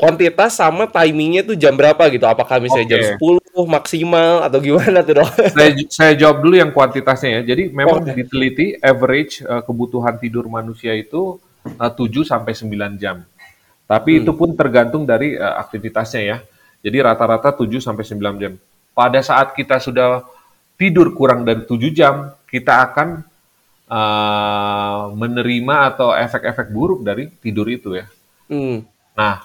[0.00, 2.24] kuantitas sama timingnya tuh jam berapa gitu?
[2.24, 3.20] Apakah misalnya okay.
[3.20, 5.30] jam 10 maksimal atau gimana tuh dok?
[5.54, 7.54] Saya, saya jawab dulu yang kuantitasnya ya.
[7.54, 8.14] Jadi memang okay.
[8.14, 11.38] diteliti average uh, kebutuhan tidur manusia itu
[11.78, 13.26] uh, 7 sampai 9 jam.
[13.90, 14.20] Tapi hmm.
[14.22, 16.38] itu pun tergantung dari uh, aktivitasnya ya.
[16.80, 18.52] Jadi rata-rata 7 sampai 9 jam.
[18.94, 20.24] Pada saat kita sudah
[20.78, 23.08] tidur kurang dari 7 jam, kita akan
[23.90, 28.06] uh, menerima atau efek-efek buruk dari tidur itu ya.
[28.46, 28.86] Hmm.
[29.18, 29.42] Nah,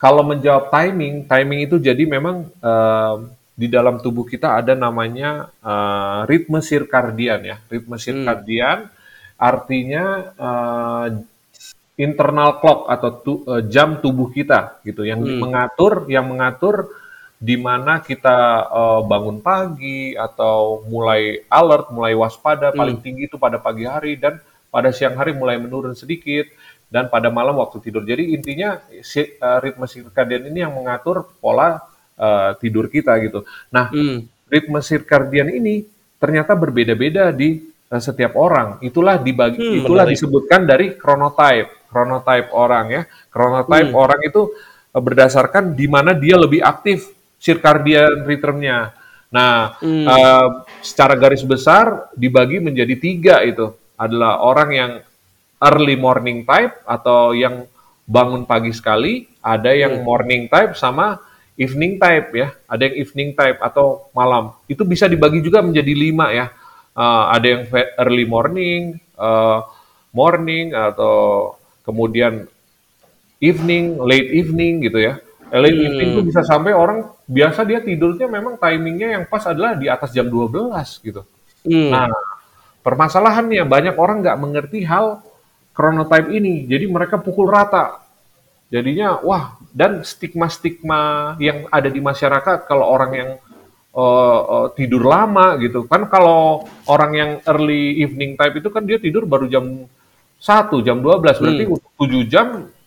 [0.00, 3.22] kalau menjawab timing, timing itu jadi memang uh,
[3.62, 7.56] di dalam tubuh kita ada namanya uh, ritme sirkadian ya.
[7.70, 8.02] Ritme hmm.
[8.02, 9.38] sirkadian hmm.
[9.38, 10.04] artinya
[10.34, 11.06] uh,
[11.94, 15.38] internal clock atau tu, uh, jam tubuh kita gitu yang hmm.
[15.38, 16.90] mengatur yang mengatur
[17.38, 22.78] di mana kita uh, bangun pagi atau mulai alert, mulai waspada hmm.
[22.82, 24.42] paling tinggi itu pada pagi hari dan
[24.74, 26.50] pada siang hari mulai menurun sedikit
[26.90, 28.02] dan pada malam waktu tidur.
[28.02, 33.44] Jadi intinya si, uh, ritme sirkadian ini yang mengatur pola uh, tidur kita gitu.
[33.72, 34.48] Nah, hmm.
[34.48, 35.86] ritme sirkadian ini
[36.16, 37.60] ternyata berbeda-beda di
[37.90, 38.80] uh, setiap orang.
[38.84, 40.18] Itulah dibagi hmm, itulah menarik.
[40.18, 41.90] disebutkan dari chronotype.
[41.92, 43.02] Chronotype orang ya.
[43.28, 44.02] Chronotype hmm.
[44.02, 44.42] orang itu
[44.92, 48.94] uh, berdasarkan di mana dia lebih aktif circadian rhythmnya.
[49.32, 50.06] Nah, hmm.
[50.06, 50.48] uh,
[50.84, 54.92] secara garis besar dibagi menjadi tiga itu adalah orang yang
[55.62, 57.64] early morning type atau yang
[58.02, 60.04] bangun pagi sekali, ada yang hmm.
[60.04, 61.16] morning type sama
[61.56, 64.56] evening type ya, ada yang evening type atau malam.
[64.68, 66.48] Itu bisa dibagi juga menjadi lima ya.
[66.92, 67.62] Uh, ada yang
[68.00, 69.64] early morning, uh,
[70.12, 71.56] morning atau
[71.88, 72.44] kemudian
[73.40, 75.18] evening, late evening gitu ya.
[75.52, 75.86] Late hmm.
[75.88, 80.12] evening itu bisa sampai orang biasa dia tidurnya memang timingnya yang pas adalah di atas
[80.12, 80.72] jam 12
[81.04, 81.24] gitu.
[81.68, 81.90] Hmm.
[81.92, 82.08] Nah,
[82.80, 85.20] permasalahannya banyak orang nggak mengerti hal
[85.76, 86.68] chronotype ini.
[86.68, 88.01] Jadi mereka pukul rata.
[88.72, 93.30] Jadinya wah dan stigma-stigma yang ada di masyarakat kalau orang yang
[93.92, 95.84] uh, uh, tidur lama gitu.
[95.84, 99.84] Kan kalau orang yang early evening type itu kan dia tidur baru jam
[100.40, 101.04] 1, jam 12.
[101.20, 101.76] Berarti hmm.
[101.76, 102.46] untuk 7 jam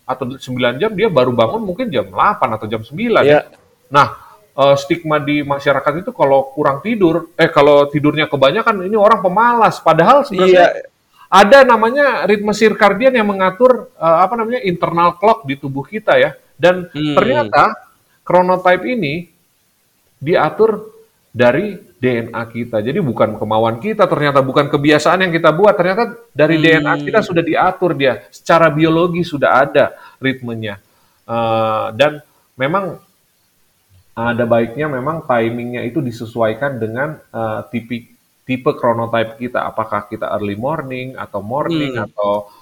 [0.10, 3.22] atau 9 jam dia baru bangun mungkin jam 8 atau jam 9.
[3.22, 3.46] Yeah.
[3.94, 4.18] Nah,
[4.58, 9.78] uh, stigma di masyarakat itu kalau kurang tidur, eh kalau tidurnya kebanyakan ini orang pemalas.
[9.86, 10.94] Padahal sebenarnya yeah
[11.36, 16.32] ada namanya ritme sirkadian yang mengatur uh, apa namanya internal clock di tubuh kita ya.
[16.56, 17.16] Dan hmm.
[17.20, 17.76] ternyata
[18.24, 19.28] chronotype ini
[20.16, 20.88] diatur
[21.36, 22.80] dari DNA kita.
[22.80, 26.64] Jadi bukan kemauan kita, ternyata bukan kebiasaan yang kita buat, ternyata dari hmm.
[26.64, 28.24] DNA kita sudah diatur dia.
[28.32, 29.92] Secara biologi sudah ada
[30.24, 30.80] ritmenya.
[31.28, 32.24] Uh, dan
[32.56, 33.04] memang
[34.16, 38.15] ada baiknya memang timingnya itu disesuaikan dengan uh, tipik
[38.46, 42.06] tipe chronotype kita, apakah kita early morning atau morning hmm.
[42.06, 42.54] atau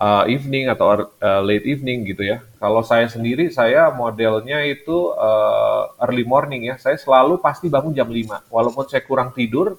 [0.00, 2.40] uh, evening atau uh, late evening gitu ya.
[2.56, 6.80] Kalau saya sendiri saya modelnya itu uh, early morning ya.
[6.80, 8.48] Saya selalu pasti bangun jam 5.
[8.48, 9.76] Walaupun saya kurang tidur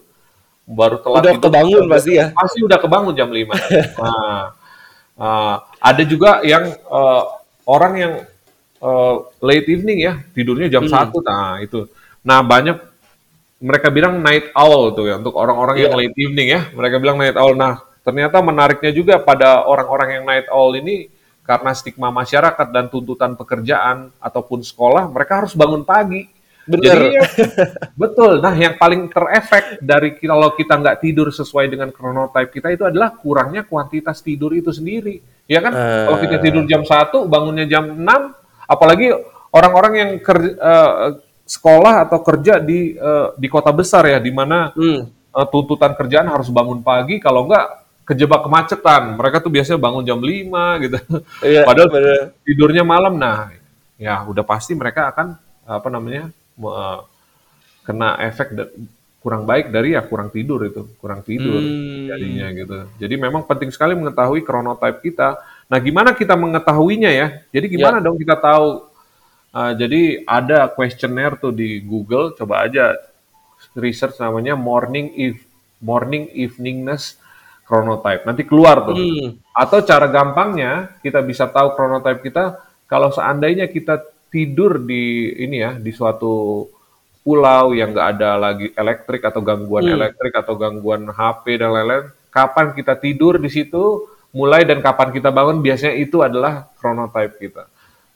[0.61, 2.25] baru telat udah tidur, kebangun pasti ya.
[2.31, 3.49] Pasti udah kebangun jam 5.
[4.05, 4.53] nah,
[5.17, 7.23] uh, ada juga yang uh,
[7.65, 8.13] orang yang
[8.77, 10.93] uh, late evening ya, tidurnya jam hmm.
[10.93, 11.17] 1.
[11.25, 11.89] Nah, itu.
[12.21, 12.90] Nah, banyak
[13.61, 15.83] mereka bilang night owl tuh ya untuk orang-orang yeah.
[15.85, 15.99] yang iya.
[16.01, 16.61] late evening ya.
[16.73, 17.53] Mereka bilang night owl.
[17.53, 21.13] Nah, ternyata menariknya juga pada orang-orang yang night owl ini
[21.45, 26.25] karena stigma masyarakat dan tuntutan pekerjaan ataupun sekolah, mereka harus bangun pagi.
[26.61, 26.93] Bener.
[26.93, 27.25] Jadi ya,
[28.01, 28.37] betul.
[28.37, 33.17] Nah, yang paling terefek dari kalau kita nggak tidur sesuai dengan chronotype kita itu adalah
[33.17, 35.21] kurangnya kuantitas tidur itu sendiri.
[35.49, 35.73] Ya kan?
[35.73, 36.05] Ah.
[36.09, 38.05] Kalau kita tidur jam 1, bangunnya jam 6,
[38.69, 39.11] apalagi
[39.51, 41.07] orang-orang yang kerja, eh,
[41.51, 45.11] sekolah atau kerja di eh, di kota besar ya, di mana Hmm.
[45.11, 47.65] eh, tuntutan kerjaan harus bangun pagi, kalau nggak
[48.07, 49.15] kejebak kemacetan.
[49.19, 50.97] Mereka tuh biasanya bangun jam 5 gitu.
[51.47, 52.19] Iya, Padahal bener.
[52.43, 53.15] tidurnya malam.
[53.15, 53.51] Nah,
[53.95, 55.35] ya udah pasti mereka akan
[55.67, 56.99] apa namanya eh,
[57.81, 58.53] kena efek
[59.21, 62.09] kurang baik dari ya kurang tidur itu, kurang tidur Hmm.
[62.09, 62.77] jadinya gitu.
[62.97, 65.37] Jadi memang penting sekali mengetahui chronotype kita.
[65.69, 67.27] Nah, gimana kita mengetahuinya ya?
[67.49, 68.90] Jadi gimana dong kita tahu?
[69.51, 72.95] Uh, jadi ada kuesioner tuh di Google, coba aja
[73.75, 75.43] research namanya morning if
[75.83, 77.19] morning eveningness
[77.67, 78.23] chronotype.
[78.27, 78.95] Nanti keluar tuh.
[78.95, 79.39] Hmm.
[79.55, 85.71] Atau cara gampangnya kita bisa tahu chronotype kita kalau seandainya kita tidur di ini ya
[85.75, 86.67] di suatu
[87.23, 89.95] pulau yang nggak ada lagi elektrik atau gangguan Hmm.
[89.95, 92.11] elektrik atau gangguan HP dan lain-lain.
[92.31, 97.70] Kapan kita tidur di situ, mulai dan kapan kita bangun biasanya itu adalah chronotype kita.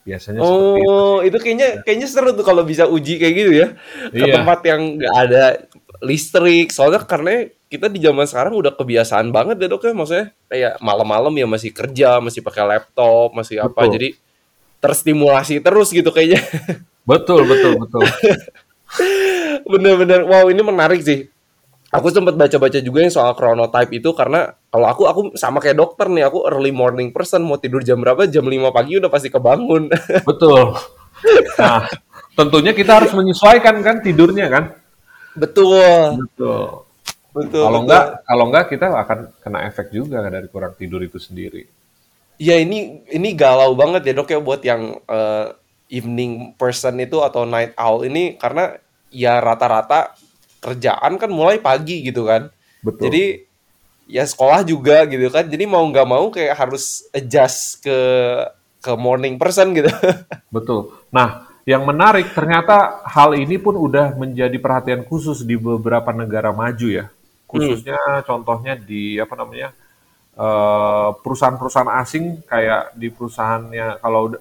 [0.06, 0.86] Biasanya seperti itu.
[0.94, 3.68] Oh, itu kayaknya kayaknya seru tuh kalau bisa uji kayak gitu ya.
[4.14, 4.34] Ke Iya.
[4.38, 5.44] tempat yang nggak ada
[6.06, 6.70] listrik.
[6.70, 9.94] Soalnya karena kita di zaman sekarang udah kebiasaan banget ya dok ya.
[9.98, 13.82] Maksudnya kayak malam-malam ya masih kerja, masih pakai laptop, masih apa.
[13.82, 13.94] Betul.
[13.98, 14.10] Jadi
[14.78, 16.46] terstimulasi terus gitu kayaknya.
[17.10, 18.02] Betul, betul, betul.
[19.66, 20.26] Bener-bener.
[20.26, 21.30] Wow, ini menarik sih.
[21.94, 26.12] Aku sempat baca-baca juga yang soal chronotype itu karena kalau aku aku sama kayak dokter
[26.12, 28.28] nih, aku early morning person mau tidur jam berapa?
[28.28, 29.88] Jam 5 pagi udah pasti kebangun.
[30.28, 30.76] betul.
[31.56, 31.88] Nah,
[32.36, 34.76] tentunya kita harus menyesuaikan kan tidurnya kan?
[35.40, 36.28] betul.
[36.28, 36.84] Betul.
[37.32, 37.64] Betul.
[37.68, 41.64] Kalau enggak, kalau enggak kita akan kena efek juga dari kurang tidur itu sendiri.
[42.36, 45.56] Ya ini ini galau banget ya dok ya buat yang eh,
[45.88, 48.76] evening person itu atau night owl ini karena
[49.08, 50.20] ya rata-rata
[50.60, 52.52] kerjaan kan mulai pagi gitu kan.
[52.84, 53.08] Betul.
[53.08, 53.24] Jadi
[54.06, 55.46] ya sekolah juga gitu kan.
[55.46, 57.98] Jadi mau nggak mau kayak harus adjust ke
[58.82, 59.90] ke morning person gitu.
[60.56, 60.94] Betul.
[61.10, 66.88] Nah, yang menarik ternyata hal ini pun udah menjadi perhatian khusus di beberapa negara maju
[66.88, 67.10] ya.
[67.50, 69.74] Khususnya contohnya di apa namanya
[70.38, 74.38] eh, perusahaan-perusahaan asing kayak di perusahaannya kalau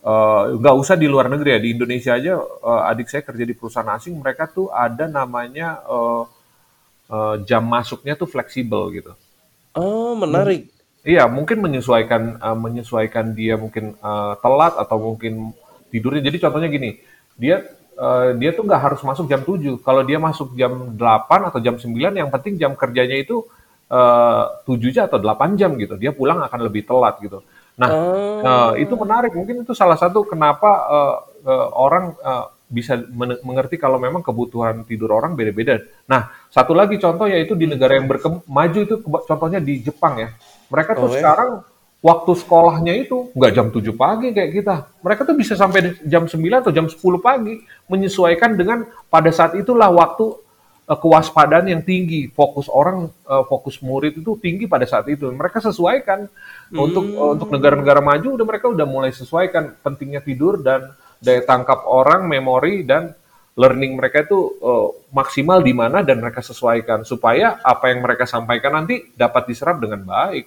[0.00, 3.52] eh, nggak usah di luar negeri ya di Indonesia aja eh, adik saya kerja di
[3.52, 6.22] perusahaan asing mereka tuh ada namanya eh,
[7.12, 9.12] eh, jam masuknya tuh fleksibel gitu.
[9.76, 10.68] Oh menarik.
[11.02, 15.52] Iya, mungkin menyesuaikan eh, menyesuaikan dia mungkin eh, telat atau mungkin
[15.92, 16.22] tidurnya.
[16.24, 16.90] Jadi contohnya gini,
[17.36, 17.60] dia
[17.96, 19.78] eh, dia tuh nggak harus masuk jam 7.
[19.84, 23.44] Kalau dia masuk jam 8 atau jam 9, yang penting jam kerjanya itu
[24.64, 26.00] 7 jam atau 8 jam gitu.
[26.00, 27.44] Dia pulang akan lebih telat gitu.
[27.76, 28.40] Nah, Oh.
[28.72, 29.32] eh, itu menarik.
[29.36, 31.16] Mungkin itu salah satu kenapa eh,
[31.48, 35.76] eh, orang eh, bisa men- mengerti kalau memang kebutuhan tidur orang beda-beda.
[36.08, 38.08] Nah, satu lagi contoh yaitu di negara yang
[38.48, 40.28] maju itu contohnya di Jepang ya.
[40.72, 41.20] Mereka tuh Oh, ya?
[41.20, 41.50] sekarang
[42.02, 44.74] waktu sekolahnya itu nggak jam 7 pagi kayak kita.
[45.04, 49.92] Mereka tuh bisa sampai jam 9 atau jam 10 pagi menyesuaikan dengan pada saat itulah
[49.92, 50.40] waktu
[50.82, 55.30] eh, kewaspadaan yang tinggi, fokus orang, eh, fokus murid itu tinggi pada saat itu.
[55.30, 56.26] Mereka sesuaikan
[56.74, 57.20] untuk Hmm.
[57.22, 60.90] eh, untuk negara-negara maju udah mereka udah mulai sesuaikan pentingnya tidur dan
[61.22, 63.14] daya tangkap orang, memori dan
[63.54, 68.74] learning mereka itu eh, maksimal di mana dan mereka sesuaikan supaya apa yang mereka sampaikan
[68.74, 70.46] nanti dapat diserap dengan baik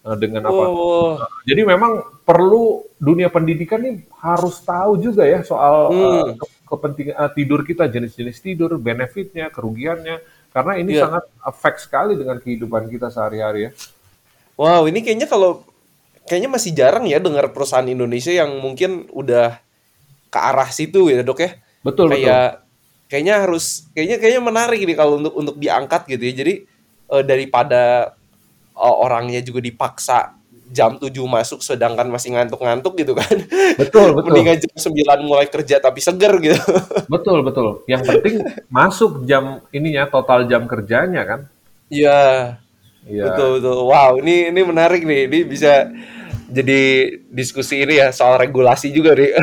[0.00, 1.20] Eh, dengan apa Oh.
[1.44, 6.00] jadi memang perlu dunia pendidikan nih harus tahu juga ya soal Hmm.
[6.00, 10.24] uh, ke- kepentingan uh, tidur kita, jenis-jenis tidur, benefitnya, kerugiannya,
[10.56, 11.04] karena ini Iya.
[11.04, 13.70] sangat efek sekali dengan kehidupan kita sehari-hari ya.
[14.56, 15.68] Wow, ini kayaknya kalau
[16.24, 19.60] kayaknya masih jarang ya dengar perusahaan Indonesia yang mungkin udah
[20.30, 21.50] ke arah situ ya, Dok ya.
[21.82, 22.30] Betul betul.
[22.30, 22.64] Kayak
[23.10, 26.32] kayaknya harus kayaknya kayaknya menarik nih kalau untuk untuk diangkat gitu ya.
[26.40, 26.54] Jadi
[27.10, 28.14] eh, daripada
[28.78, 33.36] eh, orangnya juga dipaksa jam 7 masuk sedangkan masih ngantuk-ngantuk gitu kan.
[33.74, 34.30] Betul betul.
[34.30, 36.62] Mendingan jam 9 mulai kerja tapi seger gitu.
[37.12, 37.82] Betul betul.
[37.90, 38.34] Yang penting
[38.70, 41.40] masuk jam ininya total jam kerjanya kan.
[41.90, 42.54] Iya.
[43.10, 43.34] Iya.
[43.34, 43.76] Betul betul.
[43.90, 45.26] Wow, ini ini menarik nih.
[45.26, 45.90] Ini bisa
[46.50, 49.30] jadi diskusi ini ya soal regulasi juga nih.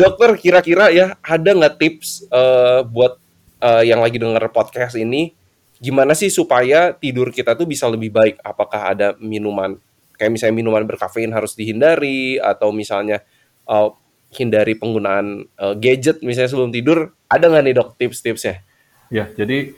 [0.00, 3.20] Dokter, kira-kira ya ada nggak tips eh, buat
[3.60, 5.36] eh, yang lagi denger podcast ini,
[5.76, 8.40] gimana sih supaya tidur kita tuh bisa lebih baik?
[8.40, 9.76] Apakah ada minuman
[10.16, 13.20] kayak misalnya minuman berkafein harus dihindari atau misalnya
[13.68, 13.88] eh,
[14.34, 17.12] hindari penggunaan eh, gadget misalnya sebelum tidur?
[17.28, 18.64] Ada nggak nih dok tips-tipsnya?
[19.06, 19.70] Ya, jadi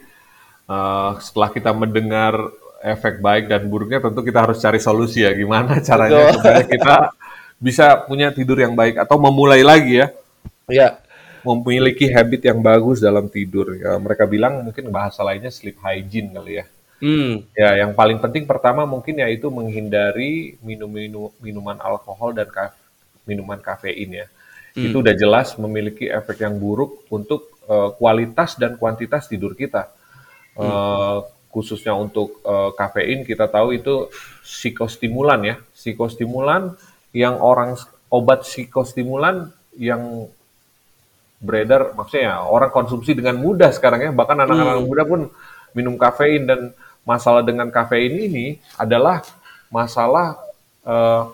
[0.68, 2.36] uh, setelah kita mendengar
[2.82, 5.34] efek baik dan buruknya, tentu kita harus cari solusi ya.
[5.34, 6.96] Gimana caranya supaya kita
[7.58, 10.08] bisa punya tidur yang baik atau memulai lagi ya.
[10.70, 10.90] Ya.
[11.38, 13.72] memiliki habit yang bagus dalam tidur.
[13.78, 16.64] Ya, mereka bilang mungkin bahasa lainnya sleep hygiene kali ya.
[16.98, 17.46] Hmm.
[17.54, 22.50] Ya, yang paling penting pertama mungkin yaitu menghindari minum minum minuman alkohol dan
[23.22, 24.26] minuman kafein ya.
[24.74, 24.90] Hmm.
[24.90, 29.88] Itu udah jelas memiliki efek yang buruk untuk uh, kualitas dan kuantitas tidur kita.
[30.58, 34.12] Uh, khususnya untuk uh, kafein kita tahu itu
[34.44, 36.76] psikostimulan ya, psikostimulan
[37.16, 37.76] yang orang
[38.12, 40.28] obat psikostimulan yang
[41.38, 44.10] beredar maksudnya orang konsumsi dengan mudah sekarang ya.
[44.12, 44.86] Bahkan anak-anak Hmm.
[44.86, 45.20] muda pun
[45.72, 46.74] minum kafein dan
[47.06, 49.22] masalah dengan kafein ini adalah
[49.70, 50.36] masalah
[50.84, 51.24] eh,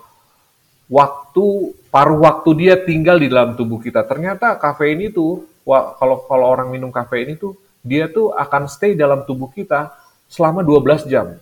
[0.91, 1.47] waktu
[1.89, 4.05] paruh waktu dia tinggal di dalam tubuh kita.
[4.05, 9.49] Ternyata kafein itu kalau kalau orang minum kafein itu dia tuh akan stay dalam tubuh
[9.49, 10.04] kita
[10.35, 11.39] selama 12 jam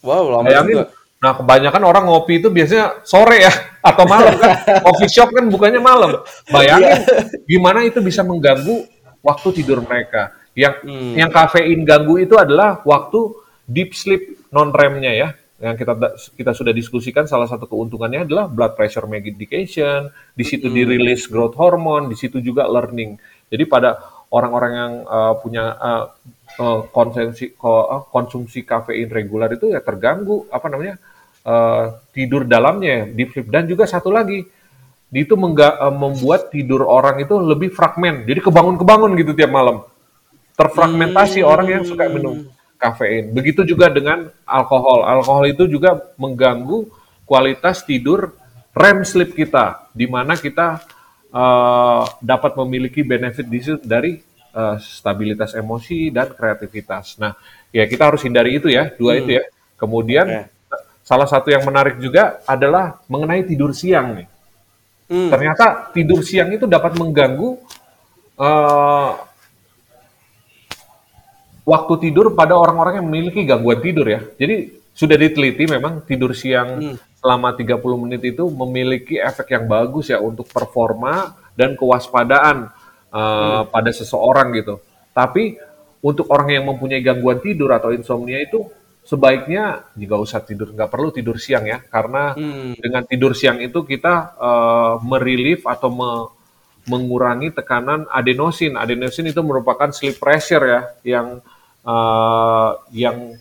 [0.00, 0.96] Wow, lama Bayangin, juga.
[1.20, 3.52] nah kebanyakan orang ngopi itu biasanya sore ya
[3.92, 4.80] atau malam kan.
[4.80, 6.24] Coffee shop kan bukannya malam.
[6.48, 7.04] Bayangin
[7.44, 8.88] gimana itu bisa mengganggu
[9.20, 10.32] waktu tidur mereka.
[10.56, 11.12] Yang Hmm.
[11.20, 13.36] yang kafein ganggu itu adalah waktu
[13.68, 15.28] deep sleep non REM-nya ya.
[15.60, 15.92] Yang kita
[16.40, 22.08] kita sudah diskusikan salah satu keuntungannya adalah blood pressure medication, di situ dirilis growth hormone,
[22.08, 23.20] di situ juga learning.
[23.52, 24.00] Jadi pada
[24.32, 26.04] orang-orang yang uh, punya uh,
[26.60, 31.00] uh, konsumsi ko- uh, konsumsi kafein reguler itu ya terganggu apa namanya
[31.48, 33.48] uh, tidur dalamnya deep sleep.
[33.48, 34.44] Dan juga satu lagi
[35.10, 38.28] itu mengga- uh, membuat tidur orang itu lebih fragmen.
[38.28, 39.82] Jadi kebangun-kebangun gitu tiap malam.
[40.54, 42.44] Terfragmentasi orang yang suka minum
[42.76, 43.32] kafein.
[43.32, 45.08] Begitu juga dengan alkohol.
[45.08, 46.84] Alkohol itu juga mengganggu
[47.24, 48.36] kualitas tidur
[48.76, 50.84] REM sleep kita di mana kita
[51.32, 53.48] uh, dapat memiliki benefit
[53.82, 54.20] dari
[54.54, 57.18] uh, stabilitas emosi dan kreativitas.
[57.18, 57.34] Nah,
[57.70, 59.44] ya kita harus hindari itu ya, dua itu ya.
[59.78, 60.76] Kemudian Oke.
[61.02, 64.28] salah satu yang menarik juga adalah mengenai tidur siang nih.
[65.10, 65.30] Hmm.
[65.32, 67.58] Ternyata tidur siang itu dapat mengganggu
[68.38, 69.10] uh,
[71.66, 74.20] waktu tidur pada orang-orang yang memiliki gangguan tidur ya.
[74.38, 80.18] Jadi sudah diteliti memang tidur siang selama 30 menit itu memiliki efek yang bagus ya
[80.18, 82.72] untuk performa dan kewaspadaan
[83.10, 84.80] uh, pada seseorang gitu.
[85.10, 85.58] Tapi
[86.00, 88.64] untuk orang yang mempunyai gangguan tidur atau insomnia itu
[89.04, 92.78] sebaiknya nggak usah tidur, nggak perlu tidur siang ya, karena Hmm.
[92.78, 96.28] dengan tidur siang itu kita uh, merelief atau me-
[96.88, 98.78] mengurangi tekanan adenosin.
[98.78, 101.42] Adenosin itu merupakan sleep pressure ya, yang
[101.84, 103.34] uh, yang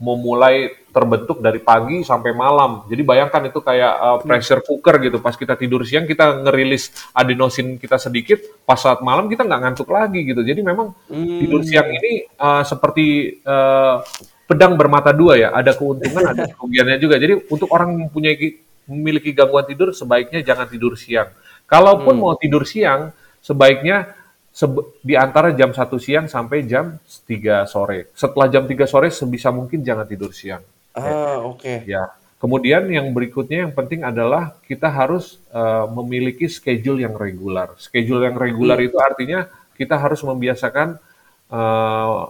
[0.00, 2.84] memulai terbentuk dari pagi sampai malam.
[2.90, 5.18] Jadi bayangkan itu kayak uh, pressure cooker gitu.
[5.22, 9.88] Pas kita tidur siang kita ngerilis adenosin kita sedikit, pas saat malam kita nggak ngantuk
[9.88, 10.42] lagi gitu.
[10.42, 10.92] Jadi memang
[11.40, 14.02] tidur siang ini uh, seperti uh,
[14.44, 15.48] pedang bermata dua ya.
[15.54, 17.16] Ada keuntungan, ada kerugiannya juga.
[17.16, 18.36] Jadi untuk orang yang mempunyai
[18.90, 21.30] memiliki gangguan tidur sebaiknya jangan tidur siang.
[21.70, 24.18] Kalaupun mau tidur siang, sebaiknya
[24.50, 28.10] sebe- di antara jam 1 siang sampai jam 3 sore.
[28.12, 30.62] Setelah jam 3 sore sebisa mungkin jangan tidur siang.
[31.00, 31.74] Ah, oke.
[31.88, 32.12] Ya.
[32.40, 37.76] Kemudian yang berikutnya yang penting adalah kita harus eh, memiliki schedule yang regular.
[37.76, 39.44] Schedule yang regular itu artinya
[39.76, 40.96] kita harus membiasakan
[41.52, 42.20] eh,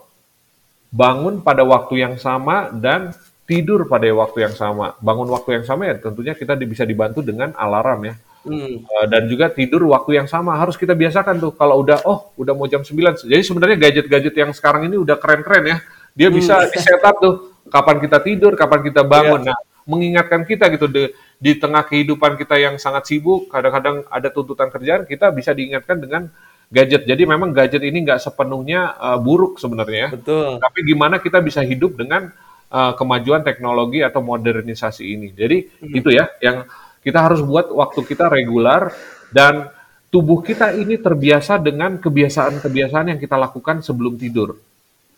[0.90, 3.14] bangun pada waktu yang sama dan
[3.46, 4.98] tidur pada waktu yang sama.
[4.98, 8.14] Bangun waktu yang sama ya tentunya kita bisa dibantu dengan alarm ya.
[8.40, 8.80] Hmm.
[8.88, 12.56] Uh, dan juga tidur waktu yang sama harus kita biasakan tuh kalau udah oh udah
[12.56, 15.76] mau jam 9 jadi sebenarnya gadget-gadget yang sekarang ini udah keren-keren ya
[16.16, 19.58] dia bisa di setup tuh kapan kita tidur kapan kita bangun nah
[19.88, 21.08] mengingatkan kita gitu di,
[21.40, 26.28] di tengah kehidupan kita yang sangat sibuk kadang-kadang ada tuntutan kerjaan kita bisa diingatkan dengan
[26.68, 30.60] gadget jadi memang gadget ini nggak sepenuhnya uh, buruk sebenarnya ya Betul.
[30.60, 32.30] tapi gimana kita bisa hidup dengan
[32.70, 35.28] uh, kemajuan teknologi atau modernisasi ini.
[35.34, 35.58] Jadi
[35.90, 36.64] itu ya yang
[37.02, 38.94] kita harus buat waktu kita regular
[39.34, 39.68] dan
[40.10, 44.58] tubuh kita ini terbiasa dengan kebiasaan-kebiasaan yang kita lakukan sebelum tidur.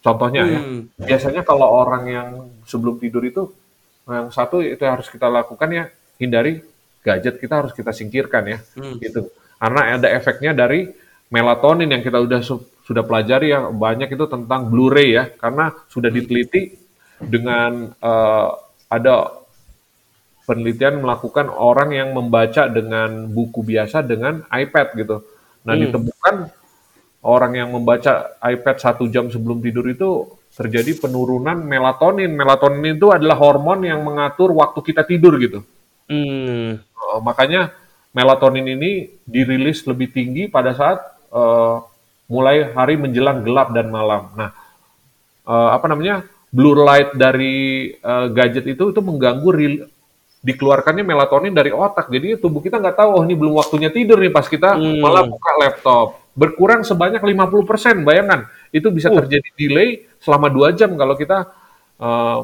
[0.02, 0.90] Contohnya ya, Hmm.
[0.98, 2.28] biasanya kalau orang yang
[2.66, 3.42] sebelum tidur itu
[4.04, 5.84] yang satu itu harus kita lakukan ya
[6.18, 6.58] hindari
[7.06, 8.98] gadget kita harus kita singkirkan ya Hmm.
[8.98, 9.30] gitu
[9.62, 10.90] karena ada efeknya dari
[11.30, 16.10] melatonin yang kita udah su- sudah pelajari ya banyak itu tentang Blu-ray ya karena sudah
[16.10, 16.74] diteliti
[17.22, 18.48] dengan eh,
[18.90, 19.14] ada
[20.42, 25.16] penelitian melakukan orang yang membaca dengan buku biasa dengan iPad gitu.
[25.62, 26.34] Nah ditemukan
[27.22, 32.34] orang yang membaca iPad satu jam sebelum tidur itu terjadi penurunan melatonin.
[32.34, 35.62] Melatonin itu adalah hormon yang mengatur waktu kita tidur gitu.
[36.10, 36.82] Hmm.
[36.82, 37.72] Uh, makanya
[38.12, 41.00] melatonin ini dirilis lebih tinggi pada saat
[41.32, 41.80] uh,
[42.28, 44.28] mulai hari menjelang gelap dan malam.
[44.36, 44.50] Nah,
[45.48, 49.88] uh, apa namanya blue light dari uh, gadget itu itu mengganggu rel-
[50.42, 52.10] dikeluarkannya melatonin dari otak.
[52.10, 55.00] Jadi tubuh kita nggak tahu, oh ini belum waktunya tidur nih pas kita Hmm.
[55.00, 56.21] malah buka laptop.
[56.32, 58.48] Berkurang sebanyak 50%, bayangkan.
[58.72, 59.20] Itu bisa Uh.
[59.20, 61.44] terjadi delay selama dua jam kalau kita
[61.98, 62.38] eh,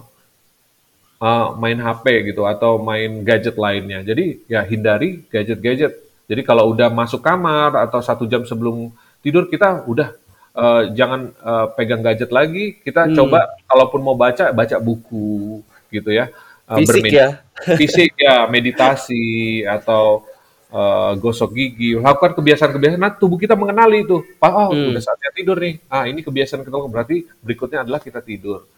[1.19, 4.05] eh, main HP gitu atau main gadget lainnya.
[4.05, 5.93] Jadi ya hindari gadget-gadget.
[6.29, 8.93] Jadi kalau udah masuk kamar atau satu jam sebelum
[9.25, 10.13] tidur kita udah
[10.53, 12.77] eh, jangan eh, pegang gadget lagi.
[12.79, 13.17] Kita Hmm.
[13.17, 16.29] coba kalaupun mau baca baca buku gitu ya.
[16.69, 17.41] Eh, Fisik ya.
[17.81, 20.28] fisik ya meditasi atau
[20.69, 24.93] eh, gosok gigi lakukan kebiasaan-kebiasaan nah tubuh kita mengenali itu Pak, oh Hmm.
[24.93, 28.69] udah saatnya tidur nih ah ini kebiasaan kita berarti berikutnya adalah kita tidur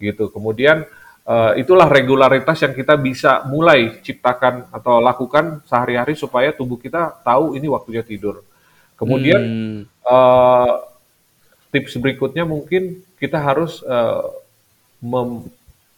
[0.00, 0.84] gitu kemudian
[1.24, 7.56] eh, itulah regularitas yang kita bisa mulai ciptakan atau lakukan sehari-hari supaya tubuh kita tahu
[7.56, 8.40] ini waktunya tidur
[8.96, 9.80] kemudian Hmm.
[9.88, 10.72] eh,
[11.74, 13.82] tips berikutnya mungkin kita harus
[15.02, 15.48] mem-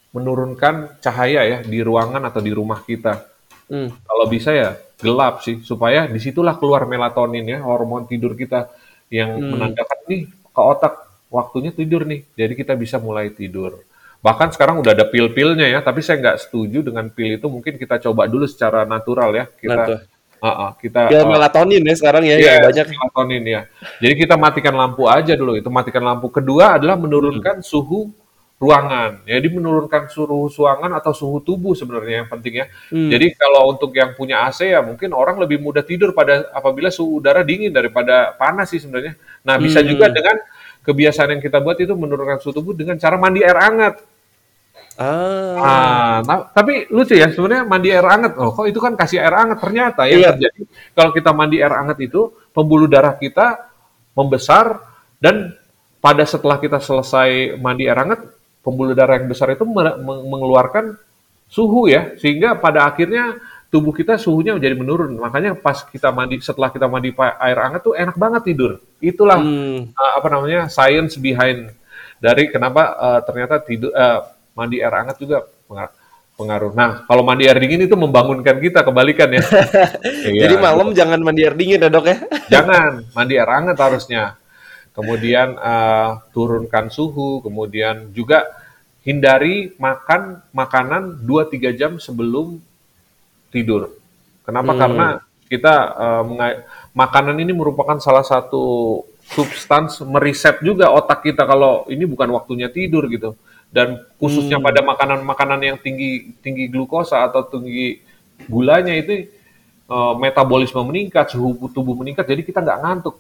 [0.09, 3.21] menurunkan cahaya ya di ruangan atau di rumah kita.
[3.69, 3.93] Hmm.
[3.93, 8.73] Kalau bisa ya gelap sih supaya di situlah keluar melatonin ya hormon tidur kita
[9.13, 9.51] yang Hmm.
[9.55, 10.95] menandakan nih ke otak
[11.29, 12.25] waktunya tidur nih.
[12.33, 13.85] Jadi kita bisa mulai tidur.
[14.25, 17.47] Bahkan sekarang udah ada pil-pilnya ya, tapi saya nggak setuju dengan pil itu.
[17.47, 19.45] Mungkin kita coba dulu secara natural ya.
[19.47, 20.01] Kita, tuh.
[20.43, 22.87] Ah, ah, kita Pil ah, melatonin ya sekarang ya, Iya, yang banyak.
[22.91, 23.61] melatonin ya.
[24.03, 25.55] Jadi kita matikan lampu aja dulu.
[25.55, 26.27] Itu matikan lampu.
[26.33, 28.11] Kedua adalah menurunkan suhu
[28.57, 29.21] ruangan.
[29.29, 32.67] Jadi menurunkan suhu ruangan atau suhu tubuh sebenarnya yang penting ya.
[32.89, 33.13] Hmm.
[33.13, 37.21] Jadi kalau untuk yang punya AC ya mungkin orang lebih mudah tidur pada apabila suhu
[37.21, 39.13] udara dingin daripada panas sih sebenarnya.
[39.45, 39.89] Nah bisa Hmm.
[39.93, 40.41] juga dengan
[40.81, 44.01] kebiasaan yang kita buat itu menurunkan suhu tubuh dengan cara mandi air hangat.
[44.97, 45.57] Ah.
[45.61, 48.33] Ah, nah, tapi lucu ya sebenarnya mandi air hangat.
[48.41, 50.31] Oh, kok itu kan kasih air hangat ternyata yang Iya.
[50.33, 50.61] terjadi
[50.97, 53.69] kalau kita mandi air hangat itu pembuluh darah kita
[54.17, 54.81] membesar
[55.21, 55.53] dan
[56.01, 58.21] pada setelah kita selesai mandi air hangat
[58.67, 60.99] pembuluh darah yang besar itu me- me- mengeluarkan
[61.47, 63.39] suhu ya sehingga pada akhirnya
[63.71, 65.15] tubuh kita suhunya menjadi menurun.
[65.19, 68.83] Makanya pas kita mandi setelah kita mandi air hangat tuh enak banget tidur.
[68.99, 69.95] Itulah Hmm.
[69.95, 71.71] uh, apa namanya science behind
[72.19, 74.27] dari kenapa uh, ternyata tidur uh,
[74.59, 75.95] mandi air hangat juga penga-
[76.37, 76.73] pengaruh.
[76.75, 79.43] Nah, kalau mandi air dingin itu membangunkan kita kebalikan ya.
[80.27, 80.51] Iya.
[80.51, 82.19] Jadi malam jangan mandi air dingin ya dok ya?
[82.51, 84.35] jangan mandi air hangat harusnya.
[84.97, 88.49] Kemudian uh, turunkan suhu, kemudian juga
[89.05, 92.57] hindari makan makanan 2-3 jam sebelum
[93.53, 93.93] tidur.
[94.49, 94.73] Kenapa?
[94.73, 94.81] Hmm.
[94.81, 95.07] Karena
[95.53, 96.25] kita uh,
[96.97, 103.05] makanan ini merupakan salah satu substans meriset juga otak kita kalau ini bukan waktunya tidur
[103.13, 103.37] gitu.
[103.69, 104.67] Dan khususnya Hmm.
[104.73, 108.01] pada makanan-makanan yang tinggi tinggi glukosa atau tinggi
[108.49, 109.29] gulanya itu
[109.87, 113.15] eh, metabolisme meningkat, suhu tubuh meningkat, jadi kita nggak ngantuk.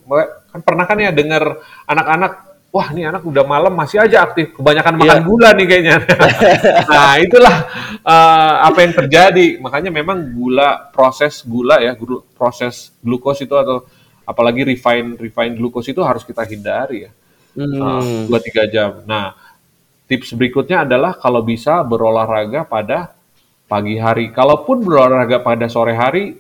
[0.51, 2.33] Kan pernah kan ya dengar anak-anak,
[2.75, 5.25] wah ini anak udah malam masih aja aktif, kebanyakan makan Iya.
[5.25, 5.97] gula nih kayaknya.
[6.93, 7.55] nah itulah
[8.03, 9.47] eh, apa yang terjadi.
[9.63, 13.87] Makanya memang gula, proses gula ya, glu- proses glukos itu atau
[14.27, 17.13] apalagi refine refine glukos itu harus kita hindari ya.
[17.57, 18.27] Hmm.
[18.29, 19.01] Dua tiga jam.
[19.09, 19.33] Nah
[20.07, 23.15] tips berikutnya adalah kalau bisa berolahraga pada
[23.67, 24.31] pagi hari.
[24.31, 26.37] Kalaupun berolahraga pada sore hari,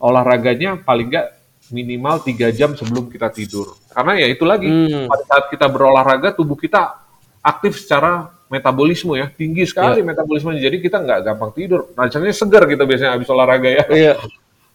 [0.00, 1.26] olahraganya paling nggak
[1.70, 3.78] minimal tiga jam sebelum kita tidur.
[3.92, 5.06] Karena ya itu lagi, Hmm.
[5.06, 6.98] pada saat kita berolahraga, tubuh kita
[7.44, 10.58] aktif secara metabolisme ya, tinggi sekali metabolismenya.
[10.58, 11.86] Jadi kita nggak gampang tidur.
[11.94, 13.84] Rasanya segar kita biasanya habis olahraga ya.
[13.86, 14.14] Iya.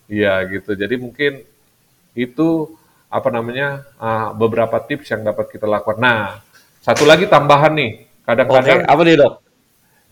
[0.05, 0.71] Iya gitu.
[0.77, 1.41] Jadi mungkin
[2.15, 2.47] itu
[3.11, 5.99] apa namanya ah, beberapa tips yang dapat kita lakukan.
[5.99, 6.39] Nah,
[6.79, 7.91] satu lagi tambahan nih.
[8.23, 9.33] Kadang-kadang apa nih dok?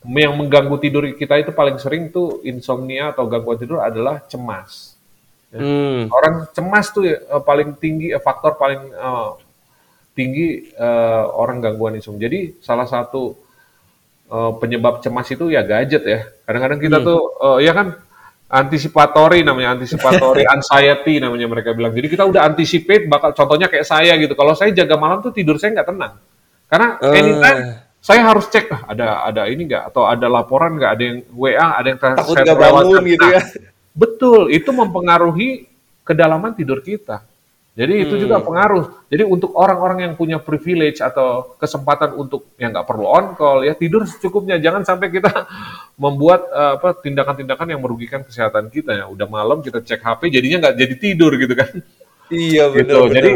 [0.04, 4.93] yang mengganggu tidur kita itu paling sering tuh insomnia atau gangguan tidur adalah cemas.
[5.54, 6.10] Hmm.
[6.10, 9.30] Orang cemas tuh ya, paling tinggi eh, faktor paling eh,
[10.14, 12.26] tinggi eh, orang gangguan insomnia.
[12.26, 13.38] Jadi salah satu
[14.28, 16.20] eh, penyebab cemas itu ya gadget ya.
[16.44, 17.06] Kadang-kadang kita Hmm.
[17.06, 17.88] tuh eh, ya kan
[18.50, 21.94] anticipatory namanya anticipatory anxiety namanya mereka bilang.
[21.94, 24.34] Jadi kita udah anticipate bakal contohnya kayak saya gitu.
[24.34, 26.14] Kalau saya jaga malam tuh tidur saya nggak tenang.
[26.70, 27.14] Karena Eh.
[27.18, 27.62] anytime
[28.04, 31.68] saya harus cek ah, ada ada ini nggak atau ada laporan nggak ada yang WA
[31.72, 33.42] ada yang Takut nggak bangun gitu Nah, ya?
[33.94, 35.70] Betul, itu mempengaruhi
[36.02, 37.22] kedalaman tidur kita.
[37.74, 38.22] Jadi itu Hmm.
[38.22, 39.10] juga pengaruh.
[39.10, 43.74] Jadi untuk orang-orang yang punya privilege atau kesempatan untuk yang nggak perlu on call ya
[43.74, 44.62] tidur secukupnya.
[44.62, 45.30] Jangan sampai kita
[46.04, 49.06] membuat eh, apa tindakan-tindakan yang merugikan kesehatan kita ya.
[49.10, 51.70] Udah malam kita cek HP jadinya nggak jadi tidur gitu kan.
[52.30, 53.10] Iya gitu.
[53.10, 53.10] benar.
[53.10, 53.32] Jadi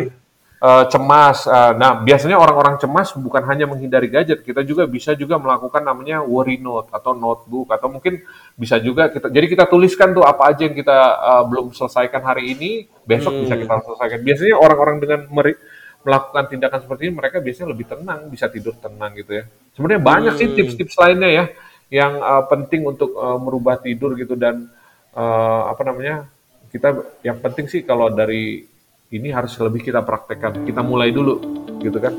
[0.58, 1.46] eh, cemas.
[1.46, 6.22] eh, nah biasanya orang-orang cemas bukan hanya menghindari gadget, kita juga bisa juga melakukan namanya
[6.26, 8.22] worry note atau notebook atau mungkin
[8.58, 9.30] bisa juga kita.
[9.30, 12.72] Jadi kita tuliskan tuh apa aja yang kita eh, belum selesaikan hari ini,
[13.06, 13.42] besok Hmm.
[13.46, 14.20] bisa kita selesaikan.
[14.26, 15.60] Biasanya orang-orang dengan meri-
[16.08, 19.44] melakukan tindakan seperti ini mereka biasanya lebih tenang, bisa tidur tenang gitu ya.
[19.76, 20.56] Sebenarnya banyak sih Hmm.
[20.56, 21.46] tips-tips lainnya ya
[21.88, 24.68] yang uh, penting untuk uh, merubah tidur gitu dan
[25.16, 26.28] uh, apa namanya
[26.68, 28.68] kita yang penting sih kalau dari
[29.12, 31.40] ini harus lebih kita praktekkan kita mulai dulu
[31.80, 32.14] gitu kan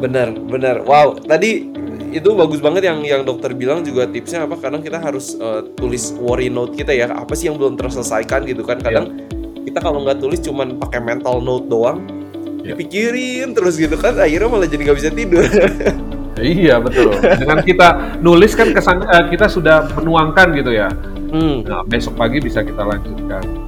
[0.00, 1.68] benar benar wow tadi
[2.14, 6.14] itu bagus banget yang yang dokter bilang juga tipsnya apa kadang kita harus uh, tulis
[6.16, 9.62] worry note kita ya apa sih yang belum terselesaikan gitu kan kadang yeah.
[9.66, 12.06] kita kalau nggak tulis cuman pakai mental note doang
[12.62, 12.72] yeah.
[12.72, 15.44] dipikirin terus gitu kan akhirnya malah jadi nggak bisa tidur
[16.34, 17.14] Iya betul.
[17.22, 20.90] Dengan kita nulis kan kesan uh, kita sudah menuangkan gitu ya.
[21.30, 21.62] Hmm.
[21.62, 23.63] Nah besok pagi bisa kita lanjutkan.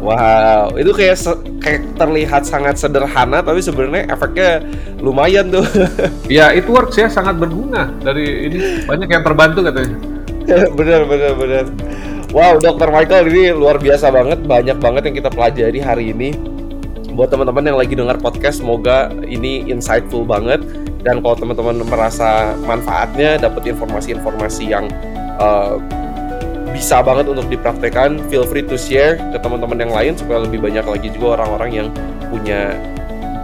[0.00, 1.16] Wow, itu kayak
[1.60, 4.64] kayak terlihat sangat sederhana tapi sebenarnya efeknya
[4.96, 5.64] lumayan tuh.
[6.40, 9.96] ya, itu works ya sangat berguna dari ini banyak yang terbantu katanya.
[10.78, 11.64] bener bener bener.
[12.32, 16.32] Wow, Dokter Michael ini luar biasa banget, banyak banget yang kita pelajari hari ini.
[17.12, 20.62] Buat teman-teman yang lagi dengar podcast, semoga ini insightful banget
[21.04, 24.86] dan kalau teman-teman merasa manfaatnya dapat informasi-informasi yang
[25.42, 25.76] uh,
[26.70, 30.86] bisa banget untuk dipraktekkan feel free to share ke teman-teman yang lain supaya lebih banyak
[30.86, 31.88] lagi juga orang-orang yang
[32.30, 32.74] punya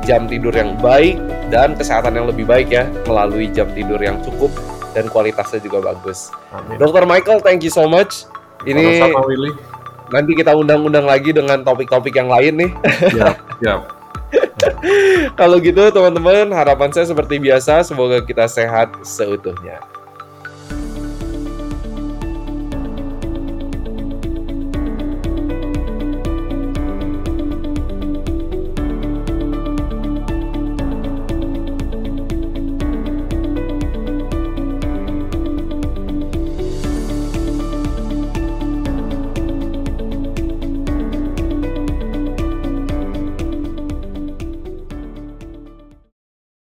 [0.07, 1.18] jam tidur yang baik
[1.51, 4.55] dan kesehatan yang lebih baik ya melalui jam tidur yang cukup
[4.95, 6.33] dan kualitasnya juga bagus.
[6.55, 6.81] Amin.
[6.81, 8.24] Dokter Michael, thank you so much.
[8.64, 9.53] Ini Sama-sama, Willy.
[10.09, 12.70] nanti kita undang-undang lagi dengan topik-topik yang lain nih.
[13.12, 13.81] Siap, siap.
[15.39, 19.85] Kalau gitu teman-teman, harapan saya seperti biasa semoga kita sehat seutuhnya.